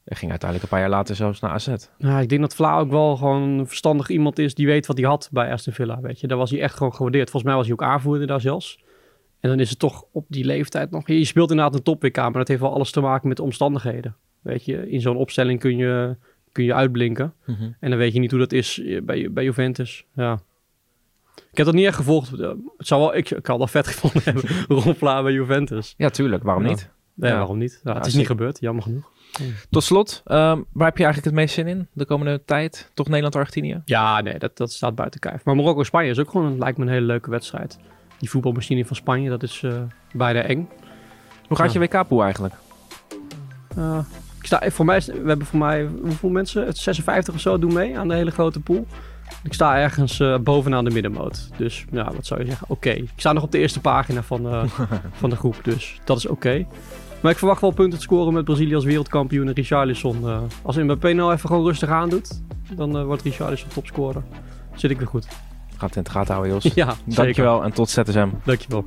Hij 0.04 0.18
ging 0.18 0.32
uiteindelijk 0.32 0.72
een 0.72 0.78
paar 0.78 0.88
jaar 0.88 0.98
later 0.98 1.16
zelfs 1.16 1.40
naar 1.40 1.52
AZ. 1.52 1.76
Ja, 1.98 2.20
ik 2.20 2.30
denk 2.30 2.42
dat 2.42 2.56
Vla 2.56 2.80
ook 2.80 2.90
wel 2.90 3.16
gewoon 3.16 3.42
een 3.42 3.68
verstandig 3.68 4.10
iemand 4.10 4.40
is 4.40 4.56
die 4.56 4.66
weet 4.66 4.86
wat 4.86 4.98
hij 4.98 5.06
had 5.06 5.30
bij 5.32 5.52
Aston 5.52 5.74
Villa, 5.74 6.02
weet 6.02 6.20
je. 6.20 6.28
Daar 6.28 6.38
was 6.38 6.52
hij 6.52 6.62
echt 6.62 6.78
gewoon 6.78 6.94
gewaardeerd. 6.94 7.30
Volgens 7.30 7.52
mij 7.52 7.56
was 7.56 7.66
hij 7.66 7.74
ook 7.74 7.94
aanvoerder 7.94 8.28
daar 8.28 8.42
zelfs. 8.42 8.84
En 9.46 9.52
dan 9.52 9.60
is 9.60 9.70
het 9.70 9.80
toch 9.80 10.06
op 10.12 10.26
die 10.28 10.46
leeftijd 10.46 10.92
nog... 10.92 11.08
Je 11.08 11.26
speelt 11.26 11.50
inderdaad 11.50 11.76
een 11.76 11.84
top 11.84 12.02
WK, 12.02 12.16
maar 12.16 12.32
dat 12.32 12.48
heeft 12.48 12.62
wel 12.62 12.74
alles 12.74 12.92
te 12.92 13.02
maken 13.02 13.28
met 13.28 13.38
de 13.38 13.44
omstandigheden. 13.44 14.16
Weet 14.42 14.66
je, 14.66 14.90
in 14.90 15.02
zo'n 15.02 15.16
opstelling 15.16 15.60
kun 15.60 15.78
je, 15.78 16.16
kun 16.52 16.64
je 16.64 16.74
uitblinken. 16.74 17.34
Mm 17.46 17.56
-hmm. 17.56 17.76
En 17.80 17.90
dan 17.90 18.00
weet 18.00 18.14
je 18.14 18.20
niet 18.20 18.32
hoe 18.32 18.40
dat 18.40 18.52
is 18.52 18.82
bij, 19.04 19.32
bij 19.32 19.44
Juventus. 19.44 20.06
Ja. 20.16 20.40
Ik 21.36 21.58
heb 21.58 21.66
dat 21.66 21.76
niet 21.76 21.86
echt 21.86 21.96
gevolgd. 21.96 22.30
Het 22.32 22.58
zou 22.78 23.02
wel, 23.02 23.16
ik, 23.16 23.30
ik 23.30 23.46
had 23.46 23.60
dat 23.60 23.70
vet 23.70 23.88
gevonden 23.98 24.22
hebben. 24.24 24.44
Ron 24.68 24.96
Vlaar 24.96 25.24
bij 25.24 25.32
Juventus. 25.32 25.94
Ja, 25.98 26.10
tuurlijk. 26.10 26.44
Waarom 26.44 26.64
ja. 26.64 26.70
niet? 26.70 26.90
Nee, 27.14 27.32
ja. 27.32 27.38
waarom 27.38 27.58
niet? 27.58 27.82
Ja, 27.84 27.94
het 27.94 28.06
is 28.06 28.14
niet 28.14 28.28
gebeurd, 28.28 28.60
jammer 28.60 28.84
genoeg. 28.84 29.12
Tot 29.70 29.84
slot, 29.84 30.22
um, 30.26 30.66
waar 30.72 30.88
heb 30.88 30.98
je 30.98 31.04
eigenlijk 31.04 31.26
het 31.26 31.34
meest 31.34 31.54
zin 31.54 31.68
in 31.68 31.88
de 31.94 32.06
komende 32.06 32.42
tijd? 32.46 32.92
Toch 32.94 33.08
Nederland-Argentinië? 33.08 33.82
Ja, 33.86 34.22
nee, 34.22 34.40
dat, 34.40 34.58
dat 34.58 34.72
staat 34.72 34.96
buiten 34.96 35.20
kijf. 35.20 35.44
Maar 35.44 35.56
Marokko-Spanje 35.56 36.10
is 36.10 36.20
ook 36.20 36.30
gewoon, 36.30 36.58
lijkt 36.58 36.78
me 36.78 36.84
een 36.84 36.92
hele 36.92 37.06
leuke 37.06 37.30
wedstrijd. 37.30 37.80
Die 38.20 38.30
voetbalmachine 38.30 38.86
van 38.86 38.96
Spanje, 38.96 39.30
dat 39.30 39.44
is 39.44 39.62
uh, 39.62 39.74
bijna 40.14 40.42
eng. 40.42 40.70
Hoe 41.48 41.58
gaat 41.58 41.74
je 41.74 41.80
WK-pool 41.80 42.24
eigenlijk? 42.24 42.54
Uh, 43.78 44.00
ik 44.40 44.46
sta, 44.46 44.70
voor 44.70 44.86
mij, 44.86 45.02
we 45.06 45.28
hebben 45.28 45.46
voor 45.46 45.60
mij, 45.60 45.90
hoeveel 46.02 46.30
mensen? 46.30 46.66
Het 46.66 46.78
56 46.78 47.34
of 47.34 47.40
zo 47.40 47.60
doen 47.60 47.74
mee 47.74 47.98
aan 47.98 48.08
de 48.08 48.16
hele 48.16 48.32
grote 48.32 48.60
pool. 48.60 48.88
Ik 49.44 49.54
sta 49.54 49.78
ergens 49.78 50.20
uh, 50.20 50.38
bovenaan 50.38 50.84
de 50.84 50.92
middenmoot. 50.92 51.50
Dus 51.58 51.86
ja, 51.92 52.12
wat 52.14 52.26
zou 52.26 52.40
je 52.40 52.46
zeggen? 52.46 52.68
Oké. 52.70 52.90
Okay. 52.90 53.02
Ik 53.02 53.12
sta 53.16 53.34
nog 53.34 53.44
op 53.44 53.52
de 53.52 53.58
eerste 53.58 53.82
pagina 53.82 54.24
van, 54.24 54.48
uh, 54.48 54.64
van 55.22 55.30
de 55.30 55.36
groep. 55.36 55.56
Dus 55.64 56.00
dat 56.04 56.18
is 56.18 56.26
oké. 56.26 56.48
Okay. 56.48 56.68
Maar 57.22 57.32
ik 57.32 57.38
verwacht 57.38 57.62
wel 57.62 57.72
punten 57.72 57.98
te 57.98 58.04
scoren 58.04 58.34
met 58.34 58.44
Brazilië 58.44 58.76
als 58.76 58.86
wereldkampioen 58.86 59.48
en 59.48 59.54
Richarlison. 59.54 60.22
Uh, 60.24 60.38
als 60.62 60.76
Mbappé 60.76 61.14
nou 61.14 61.34
even 61.34 61.50
gewoon 61.50 61.66
rustig 61.66 61.90
aandoet, 61.90 62.42
dan 62.76 63.06
wordt 63.06 63.22
Richarlison 63.22 63.70
topscorer. 63.70 64.24
Zit 64.76 64.92
ik 64.92 64.98
weer 64.98 65.08
goed. 65.08 65.28
Gaat 65.78 65.90
het 65.90 65.96
in 65.96 66.02
het 66.04 66.12
gaten 66.12 66.34
houden, 66.34 66.54
Jos. 66.54 66.74
Ja, 66.74 66.96
Dankjewel 67.06 67.64
en 67.64 67.74
tot 67.74 67.90
ZSM. 67.90 68.30
Dankjewel. 68.44 68.86